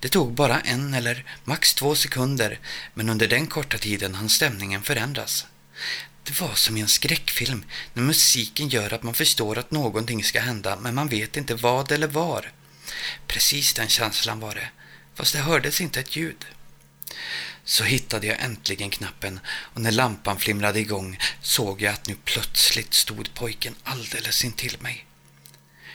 Det 0.00 0.08
tog 0.08 0.32
bara 0.32 0.60
en 0.60 0.94
eller 0.94 1.24
max 1.44 1.74
två 1.74 1.94
sekunder 1.94 2.58
men 2.94 3.08
under 3.08 3.26
den 3.28 3.46
korta 3.46 3.78
tiden 3.78 4.14
hann 4.14 4.28
stämningen 4.28 4.82
förändras. 4.82 5.46
Det 6.22 6.40
var 6.40 6.54
som 6.54 6.76
i 6.76 6.80
en 6.80 6.88
skräckfilm 6.88 7.64
när 7.92 8.02
musiken 8.02 8.68
gör 8.68 8.94
att 8.94 9.02
man 9.02 9.14
förstår 9.14 9.58
att 9.58 9.70
någonting 9.70 10.24
ska 10.24 10.40
hända 10.40 10.76
men 10.76 10.94
man 10.94 11.08
vet 11.08 11.36
inte 11.36 11.54
vad 11.54 11.92
eller 11.92 12.06
var. 12.06 12.52
Precis 13.26 13.74
den 13.74 13.88
känslan 13.88 14.40
var 14.40 14.54
det, 14.54 14.68
fast 15.14 15.32
det 15.32 15.38
hördes 15.38 15.80
inte 15.80 16.00
ett 16.00 16.16
ljud. 16.16 16.46
Så 17.68 17.84
hittade 17.84 18.26
jag 18.26 18.40
äntligen 18.40 18.90
knappen 18.90 19.40
och 19.46 19.80
när 19.80 19.90
lampan 19.90 20.38
flimrade 20.38 20.80
igång 20.80 21.18
såg 21.42 21.82
jag 21.82 21.94
att 21.94 22.06
nu 22.06 22.16
plötsligt 22.24 22.94
stod 22.94 23.34
pojken 23.34 23.74
alldeles 23.84 24.44
intill 24.44 24.76
mig. 24.80 25.06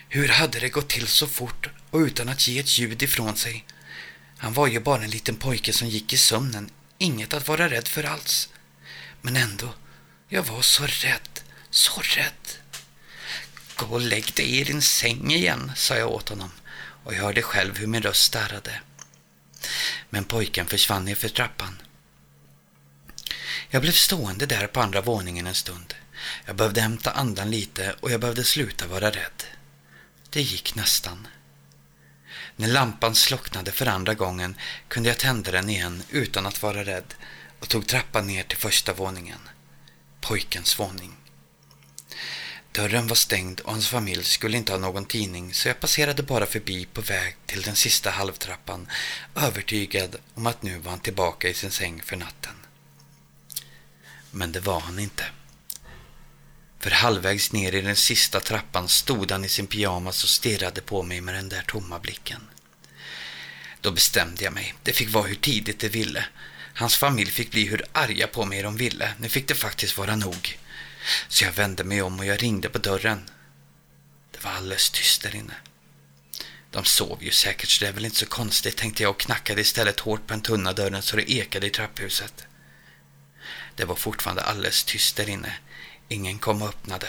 Hur 0.09 0.27
hade 0.27 0.59
det 0.59 0.69
gått 0.69 0.89
till 0.89 1.07
så 1.07 1.27
fort 1.27 1.69
och 1.89 1.99
utan 1.99 2.29
att 2.29 2.47
ge 2.47 2.59
ett 2.59 2.79
ljud 2.79 3.03
ifrån 3.03 3.35
sig? 3.35 3.65
Han 4.37 4.53
var 4.53 4.67
ju 4.67 4.79
bara 4.79 5.03
en 5.03 5.09
liten 5.09 5.35
pojke 5.35 5.73
som 5.73 5.87
gick 5.87 6.13
i 6.13 6.17
sömnen, 6.17 6.69
inget 6.97 7.33
att 7.33 7.47
vara 7.47 7.69
rädd 7.69 7.87
för 7.87 8.03
alls. 8.03 8.49
Men 9.21 9.35
ändå, 9.35 9.73
jag 10.29 10.43
var 10.43 10.61
så 10.61 10.83
rädd, 10.83 11.39
så 11.69 12.01
rädd. 12.01 12.73
Gå 13.75 13.85
och 13.85 14.01
lägg 14.01 14.33
dig 14.33 14.59
i 14.59 14.63
din 14.63 14.81
säng 14.81 15.31
igen, 15.31 15.71
sa 15.75 15.97
jag 15.97 16.11
åt 16.11 16.29
honom 16.29 16.51
och 17.03 17.13
jag 17.13 17.21
hörde 17.21 17.41
själv 17.41 17.77
hur 17.77 17.87
min 17.87 18.01
röst 18.01 18.33
darrade 18.33 18.81
men 20.09 20.23
pojken 20.23 20.67
försvann 20.67 21.05
ner 21.05 21.15
för 21.15 21.29
trappan. 21.29 21.81
Jag 23.69 23.81
blev 23.81 23.91
stående 23.91 24.45
där 24.45 24.67
på 24.67 24.81
andra 24.81 25.01
våningen 25.01 25.47
en 25.47 25.55
stund. 25.55 25.93
Jag 26.45 26.55
behövde 26.55 26.81
hämta 26.81 27.11
andan 27.11 27.51
lite 27.51 27.95
och 27.99 28.11
jag 28.11 28.19
behövde 28.19 28.43
sluta 28.43 28.87
vara 28.87 29.09
rädd. 29.09 29.43
Det 30.29 30.41
gick 30.41 30.75
nästan. 30.75 31.27
När 32.55 32.67
lampan 32.67 33.15
slocknade 33.15 33.71
för 33.71 33.85
andra 33.85 34.13
gången 34.13 34.55
kunde 34.87 35.09
jag 35.09 35.17
tända 35.17 35.51
den 35.51 35.69
igen 35.69 36.03
utan 36.09 36.45
att 36.45 36.61
vara 36.61 36.85
rädd 36.85 37.13
och 37.59 37.69
tog 37.69 37.87
trappan 37.87 38.27
ner 38.27 38.43
till 38.43 38.57
första 38.57 38.93
våningen. 38.93 39.39
Pojkens 40.21 40.79
våning. 40.79 41.15
Dörren 42.71 43.07
var 43.07 43.15
stängd 43.15 43.59
och 43.59 43.71
hans 43.71 43.87
familj 43.87 44.23
skulle 44.23 44.57
inte 44.57 44.71
ha 44.71 44.79
någon 44.79 45.05
tidning 45.05 45.53
så 45.53 45.67
jag 45.67 45.79
passerade 45.79 46.23
bara 46.23 46.45
förbi 46.45 46.85
på 46.85 47.01
väg 47.01 47.35
till 47.45 47.61
den 47.61 47.75
sista 47.75 48.09
halvtrappan 48.09 48.87
övertygad 49.35 50.15
om 50.33 50.47
att 50.47 50.63
nu 50.63 50.77
var 50.77 50.91
han 50.91 50.99
tillbaka 50.99 51.49
i 51.49 51.53
sin 51.53 51.71
säng 51.71 52.01
för 52.05 52.15
natten. 52.15 52.53
Men 54.31 54.51
det 54.51 54.59
var 54.59 54.79
han 54.79 54.99
inte. 54.99 55.25
För 56.79 56.91
halvvägs 56.91 57.51
ner 57.51 57.75
i 57.75 57.81
den 57.81 57.95
sista 57.95 58.39
trappan 58.39 58.87
stod 58.87 59.31
han 59.31 59.45
i 59.45 59.49
sin 59.49 59.67
pyjamas 59.67 60.23
och 60.23 60.29
stirrade 60.29 60.81
på 60.81 61.03
mig 61.03 61.21
med 61.21 61.33
den 61.33 61.49
där 61.49 61.63
tomma 61.67 61.99
blicken. 61.99 62.41
Då 63.81 63.91
bestämde 63.91 64.43
jag 64.43 64.53
mig. 64.53 64.73
Det 64.83 64.93
fick 64.93 65.09
vara 65.09 65.27
hur 65.27 65.35
tidigt 65.35 65.79
det 65.79 65.89
ville. 65.89 66.25
Hans 66.73 66.97
familj 66.97 67.31
fick 67.31 67.51
bli 67.51 67.65
hur 67.65 67.85
arga 67.91 68.27
på 68.27 68.45
mig 68.45 68.61
de 68.61 68.77
ville. 68.77 69.13
Nu 69.19 69.29
fick 69.29 69.47
det 69.47 69.55
faktiskt 69.55 69.97
vara 69.97 70.15
nog. 70.15 70.57
Så 71.27 71.43
jag 71.43 71.51
vände 71.51 71.83
mig 71.83 72.01
om 72.01 72.19
och 72.19 72.25
jag 72.25 72.43
ringde 72.43 72.69
på 72.69 72.77
dörren. 72.77 73.29
Det 74.31 74.43
var 74.43 74.51
alldeles 74.51 74.89
tyst 74.89 75.21
där 75.21 75.35
inne. 75.35 75.53
De 76.71 76.85
sov 76.85 77.23
ju 77.23 77.31
säkert 77.31 77.69
så 77.69 77.83
det 77.83 77.89
är 77.89 77.93
väl 77.93 78.05
inte 78.05 78.17
så 78.17 78.25
konstigt, 78.25 78.77
tänkte 78.77 79.03
jag 79.03 79.09
och 79.09 79.19
knackade 79.19 79.61
istället 79.61 79.99
hårt 79.99 80.27
på 80.27 80.33
den 80.33 80.41
tunna 80.41 80.73
dörren 80.73 81.01
så 81.01 81.15
det 81.15 81.31
ekade 81.31 81.67
i 81.67 81.69
trapphuset. 81.69 82.45
Det 83.75 83.85
var 83.85 83.95
fortfarande 83.95 84.41
alldeles 84.41 84.83
tyst 84.83 85.15
där 85.15 85.29
inne. 85.29 85.53
Ingen 86.07 86.39
kom 86.39 86.61
och 86.61 86.69
öppnade. 86.69 87.07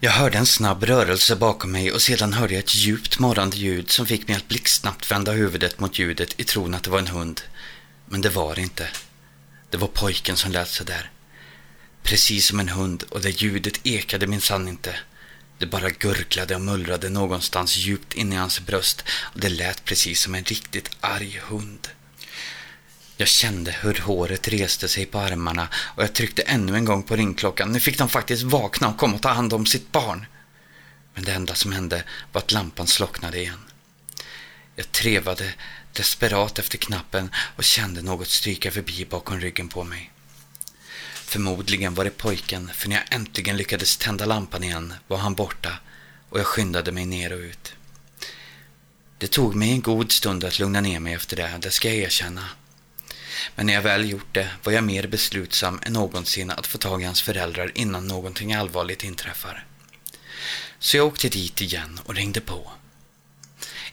Jag 0.00 0.10
hörde 0.10 0.38
en 0.38 0.46
snabb 0.46 0.84
rörelse 0.84 1.36
bakom 1.36 1.72
mig 1.72 1.92
och 1.92 2.02
sedan 2.02 2.32
hörde 2.32 2.54
jag 2.54 2.58
ett 2.58 2.74
djupt 2.74 3.18
morrande 3.18 3.56
ljud 3.56 3.90
som 3.90 4.06
fick 4.06 4.28
mig 4.28 4.36
att 4.36 4.48
blixtsnabbt 4.48 5.10
vända 5.10 5.32
huvudet 5.32 5.80
mot 5.80 5.98
ljudet 5.98 6.40
i 6.40 6.44
tron 6.44 6.74
att 6.74 6.82
det 6.82 6.90
var 6.90 6.98
en 6.98 7.06
hund. 7.06 7.40
Men 8.06 8.20
det 8.20 8.28
var 8.28 8.54
det 8.54 8.60
inte. 8.60 8.88
Det 9.70 9.76
var 9.76 9.88
pojken 9.88 10.36
som 10.36 10.52
lät 10.52 10.68
sådär. 10.68 11.10
Precis 12.02 12.46
som 12.46 12.60
en 12.60 12.68
hund 12.68 13.02
och 13.02 13.20
det 13.20 13.42
ljudet 13.42 13.80
ekade 13.86 14.26
minsann 14.26 14.68
inte. 14.68 14.96
Det 15.58 15.66
bara 15.66 15.90
gurglade 15.90 16.54
och 16.54 16.60
mullrade 16.60 17.08
någonstans 17.08 17.76
djupt 17.76 18.14
inne 18.14 18.34
i 18.34 18.38
hans 18.38 18.60
bröst 18.60 19.04
och 19.08 19.40
det 19.40 19.48
lät 19.48 19.84
precis 19.84 20.20
som 20.20 20.34
en 20.34 20.44
riktigt 20.44 20.90
arg 21.00 21.40
hund. 21.48 21.88
Jag 23.16 23.28
kände 23.28 23.72
hur 23.72 23.94
håret 23.94 24.48
reste 24.48 24.88
sig 24.88 25.06
på 25.06 25.18
armarna 25.18 25.68
och 25.74 26.02
jag 26.02 26.12
tryckte 26.12 26.42
ännu 26.42 26.76
en 26.76 26.84
gång 26.84 27.02
på 27.02 27.16
ringklockan. 27.16 27.72
Nu 27.72 27.80
fick 27.80 27.98
de 27.98 28.08
faktiskt 28.08 28.42
vakna 28.42 28.88
och 28.88 28.98
komma 28.98 29.14
och 29.14 29.22
ta 29.22 29.28
hand 29.28 29.52
om 29.52 29.66
sitt 29.66 29.92
barn. 29.92 30.26
Men 31.14 31.24
det 31.24 31.32
enda 31.32 31.54
som 31.54 31.72
hände 31.72 32.04
var 32.32 32.40
att 32.40 32.52
lampan 32.52 32.86
slocknade 32.86 33.38
igen. 33.38 33.60
Jag 34.76 34.92
trevade 34.92 35.54
desperat 35.96 36.58
efter 36.58 36.78
knappen 36.78 37.30
och 37.56 37.64
kände 37.64 38.02
något 38.02 38.28
stryka 38.28 38.70
förbi 38.70 39.04
bakom 39.04 39.40
ryggen 39.40 39.68
på 39.68 39.84
mig. 39.84 40.10
Förmodligen 41.14 41.94
var 41.94 42.04
det 42.04 42.10
pojken, 42.10 42.70
för 42.74 42.88
när 42.88 42.96
jag 42.96 43.14
äntligen 43.14 43.56
lyckades 43.56 43.96
tända 43.96 44.26
lampan 44.26 44.64
igen 44.64 44.94
var 45.06 45.16
han 45.16 45.34
borta 45.34 45.78
och 46.28 46.38
jag 46.38 46.46
skyndade 46.46 46.92
mig 46.92 47.06
ner 47.06 47.32
och 47.32 47.38
ut. 47.38 47.74
Det 49.18 49.26
tog 49.26 49.54
mig 49.54 49.70
en 49.70 49.80
god 49.80 50.12
stund 50.12 50.44
att 50.44 50.58
lugna 50.58 50.80
ner 50.80 51.00
mig 51.00 51.14
efter 51.14 51.36
det, 51.36 51.58
det 51.62 51.70
ska 51.70 51.88
jag 51.88 51.96
erkänna. 51.96 52.48
Men 53.54 53.66
när 53.66 53.74
jag 53.74 53.82
väl 53.82 54.10
gjort 54.10 54.34
det 54.34 54.48
var 54.62 54.72
jag 54.72 54.84
mer 54.84 55.06
beslutsam 55.06 55.80
än 55.82 55.92
någonsin 55.92 56.50
att 56.50 56.66
få 56.66 56.78
tag 56.78 57.02
i 57.02 57.04
hans 57.04 57.22
föräldrar 57.22 57.72
innan 57.74 58.06
någonting 58.06 58.54
allvarligt 58.54 59.04
inträffar. 59.04 59.66
Så 60.78 60.96
jag 60.96 61.06
åkte 61.06 61.28
dit 61.28 61.60
igen 61.60 62.00
och 62.04 62.14
ringde 62.14 62.40
på. 62.40 62.72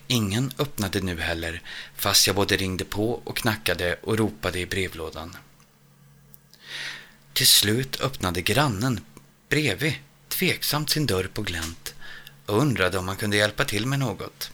Ingen 0.08 0.52
öppnade 0.58 1.02
nu 1.02 1.20
heller, 1.20 1.62
fast 1.96 2.28
jag 2.28 2.36
både 2.36 2.58
ringde 2.58 2.86
på 2.86 3.12
och 3.12 3.38
knackade 3.38 4.00
och 4.04 4.18
ropade 4.18 4.60
i 4.60 4.66
brevlådan. 4.66 5.38
Till 7.34 7.48
slut 7.48 8.02
öppnade 8.02 8.42
grannen 8.42 9.00
bredvid 9.50 9.94
tveksamt 10.28 10.90
sin 10.90 11.06
dörr 11.06 11.30
på 11.34 11.42
glänt 11.42 11.96
och 12.46 12.60
undrade 12.62 12.98
om 12.98 13.08
han 13.08 13.18
kunde 13.18 13.38
hjälpa 13.38 13.66
till 13.66 13.86
med 13.86 14.00
något. 14.00 14.52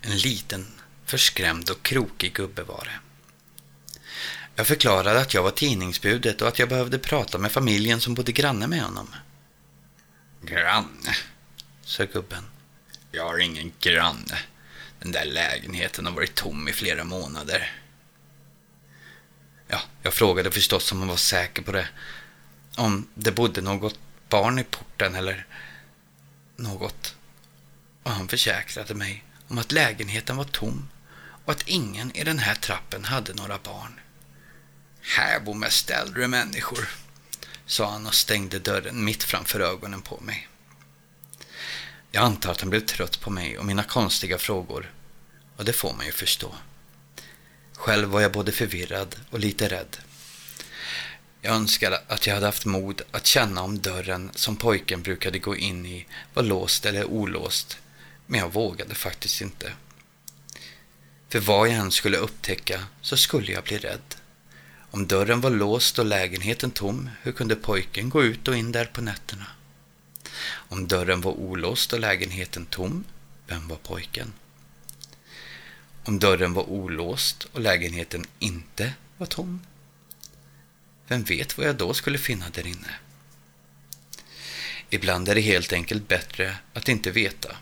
En 0.00 0.18
liten, 0.18 0.66
förskrämd 1.04 1.70
och 1.70 1.82
krokig 1.82 2.32
gubbe 2.32 2.62
var 2.62 2.84
det. 2.84 3.00
Jag 4.54 4.66
förklarade 4.66 5.20
att 5.20 5.34
jag 5.34 5.42
var 5.42 5.50
tidningsbudet 5.50 6.42
och 6.42 6.48
att 6.48 6.58
jag 6.58 6.68
behövde 6.68 6.98
prata 6.98 7.38
med 7.38 7.52
familjen 7.52 8.00
som 8.00 8.14
bodde 8.14 8.32
granne 8.32 8.66
med 8.66 8.82
honom. 8.82 9.14
Granne, 10.42 11.16
sa 11.82 12.04
gubben. 12.04 12.49
Jag 13.12 13.24
har 13.24 13.38
ingen 13.38 13.72
granne. 13.80 14.38
Den 14.98 15.12
där 15.12 15.24
lägenheten 15.24 16.06
har 16.06 16.12
varit 16.12 16.34
tom 16.34 16.68
i 16.68 16.72
flera 16.72 17.04
månader. 17.04 17.72
Ja, 19.68 19.80
jag 20.02 20.14
frågade 20.14 20.50
förstås 20.50 20.92
om 20.92 20.98
han 20.98 21.08
var 21.08 21.16
säker 21.16 21.62
på 21.62 21.72
det. 21.72 21.88
Om 22.76 23.08
det 23.14 23.32
bodde 23.32 23.60
något 23.60 23.98
barn 24.28 24.58
i 24.58 24.64
porten 24.64 25.14
eller 25.14 25.46
något. 26.56 27.14
Och 28.02 28.10
han 28.10 28.28
försäkrade 28.28 28.94
mig 28.94 29.24
om 29.48 29.58
att 29.58 29.72
lägenheten 29.72 30.36
var 30.36 30.44
tom 30.44 30.88
och 31.44 31.52
att 31.52 31.68
ingen 31.68 32.16
i 32.16 32.24
den 32.24 32.38
här 32.38 32.54
trappen 32.54 33.04
hade 33.04 33.34
några 33.34 33.58
barn. 33.58 34.00
Här 35.00 35.40
bor 35.40 35.54
mest 35.54 35.90
äldre 35.90 36.28
människor, 36.28 36.88
sa 37.66 37.90
han 37.90 38.06
och 38.06 38.14
stängde 38.14 38.58
dörren 38.58 39.04
mitt 39.04 39.24
framför 39.24 39.60
ögonen 39.60 40.02
på 40.02 40.20
mig. 40.20 40.49
Jag 42.12 42.24
antar 42.24 42.50
att 42.50 42.60
han 42.60 42.70
blev 42.70 42.80
trött 42.80 43.20
på 43.20 43.30
mig 43.30 43.58
och 43.58 43.64
mina 43.64 43.82
konstiga 43.82 44.38
frågor. 44.38 44.94
Och 45.56 45.64
det 45.64 45.72
får 45.72 45.94
man 45.94 46.06
ju 46.06 46.12
förstå. 46.12 46.54
Själv 47.72 48.08
var 48.08 48.20
jag 48.20 48.32
både 48.32 48.52
förvirrad 48.52 49.16
och 49.30 49.40
lite 49.40 49.68
rädd. 49.68 49.96
Jag 51.40 51.54
önskade 51.54 52.02
att 52.08 52.26
jag 52.26 52.34
hade 52.34 52.46
haft 52.46 52.64
mod 52.64 53.02
att 53.10 53.26
känna 53.26 53.62
om 53.62 53.78
dörren 53.78 54.30
som 54.34 54.56
pojken 54.56 55.02
brukade 55.02 55.38
gå 55.38 55.56
in 55.56 55.86
i 55.86 56.06
var 56.34 56.42
låst 56.42 56.86
eller 56.86 57.04
olåst, 57.04 57.78
men 58.26 58.40
jag 58.40 58.52
vågade 58.52 58.94
faktiskt 58.94 59.40
inte. 59.40 59.72
För 61.28 61.40
vad 61.40 61.68
jag 61.68 61.74
än 61.74 61.90
skulle 61.90 62.16
upptäcka 62.16 62.84
så 63.00 63.16
skulle 63.16 63.52
jag 63.52 63.64
bli 63.64 63.78
rädd. 63.78 64.14
Om 64.90 65.06
dörren 65.06 65.40
var 65.40 65.50
låst 65.50 65.98
och 65.98 66.06
lägenheten 66.06 66.70
tom, 66.70 67.10
hur 67.22 67.32
kunde 67.32 67.56
pojken 67.56 68.10
gå 68.10 68.24
ut 68.24 68.48
och 68.48 68.56
in 68.56 68.72
där 68.72 68.84
på 68.84 69.00
nätterna? 69.00 69.46
Om 70.42 70.88
dörren 70.88 71.20
var 71.20 71.32
olåst 71.32 71.92
och 71.92 72.00
lägenheten 72.00 72.66
tom, 72.66 73.04
vem 73.46 73.68
var 73.68 73.76
pojken? 73.76 74.32
Om 76.04 76.18
dörren 76.18 76.52
var 76.52 76.70
olåst 76.70 77.44
och 77.52 77.60
lägenheten 77.60 78.24
inte 78.38 78.92
var 79.16 79.26
tom, 79.26 79.60
vem 81.06 81.22
vet 81.22 81.58
vad 81.58 81.66
jag 81.66 81.76
då 81.76 81.94
skulle 81.94 82.18
finna 82.18 82.50
där 82.50 82.66
inne? 82.66 82.94
Ibland 84.90 85.28
är 85.28 85.34
det 85.34 85.40
helt 85.40 85.72
enkelt 85.72 86.08
bättre 86.08 86.56
att 86.72 86.88
inte 86.88 87.10
veta. 87.10 87.56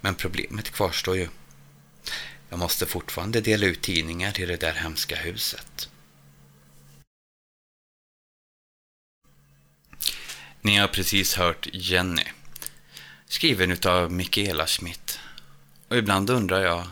Men 0.00 0.14
problemet 0.14 0.70
kvarstår 0.70 1.16
ju. 1.16 1.28
Jag 2.48 2.58
måste 2.58 2.86
fortfarande 2.86 3.40
dela 3.40 3.66
ut 3.66 3.82
tidningar 3.82 4.40
i 4.40 4.46
det 4.46 4.56
där 4.56 4.72
hemska 4.72 5.16
huset. 5.16 5.88
Ni 10.62 10.76
har 10.76 10.88
precis 10.88 11.34
hört 11.34 11.68
Jenny, 11.72 12.24
skriven 13.26 13.70
utav 13.70 14.12
Michaela 14.12 14.66
Schmidt. 14.66 15.20
Och 15.88 15.96
ibland 15.96 16.30
undrar 16.30 16.60
jag 16.60 16.86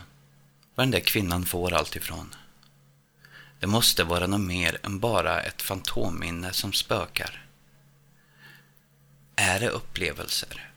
var 0.75 0.83
den 0.83 0.91
där 0.91 0.99
kvinnan 0.99 1.45
får 1.45 1.73
allt 1.73 1.95
ifrån. 1.95 2.35
Det 3.59 3.67
måste 3.67 4.03
vara 4.03 4.27
något 4.27 4.41
mer 4.41 4.77
än 4.83 4.99
bara 4.99 5.41
ett 5.41 5.61
fantomminne 5.61 6.53
som 6.53 6.73
spökar. 6.73 7.45
Är 9.35 9.59
det 9.59 9.69
upplevelser? 9.69 10.71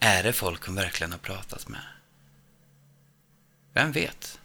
Är 0.00 0.22
det 0.22 0.32
folk 0.32 0.66
hon 0.66 0.74
verkligen 0.74 1.12
har 1.12 1.18
pratat 1.18 1.68
med? 1.68 1.82
Vem 3.72 3.92
vet? 3.92 4.40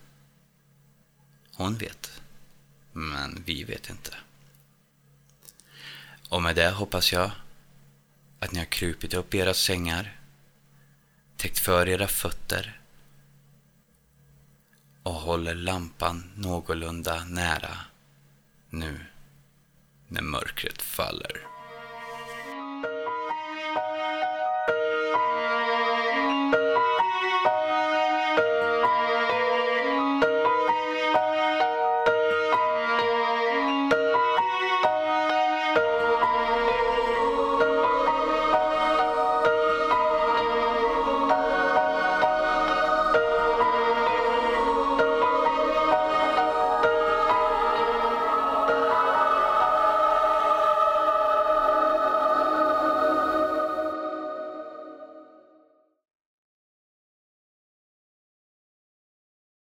Hon 1.56 1.78
vet. 1.78 2.22
Men 2.92 3.44
vi 3.46 3.64
vet 3.64 3.90
inte. 3.90 4.16
Och 6.34 6.42
med 6.42 6.56
det 6.56 6.70
hoppas 6.70 7.14
jag 7.14 7.32
att 8.40 8.52
ni 8.52 8.60
har 8.60 8.66
krupit 8.66 9.14
upp 9.14 9.34
i 9.34 9.38
era 9.38 9.54
sängar, 9.54 10.20
täckt 11.38 11.60
för 11.60 11.90
era 11.90 12.08
fötter 12.08 12.82
och 15.04 15.14
håller 15.14 15.56
lampan 15.56 16.32
någorlunda 16.36 17.26
nära 17.26 17.78
nu 18.70 19.00
när 20.08 20.22
mörkret 20.22 20.82
faller. 20.82 21.53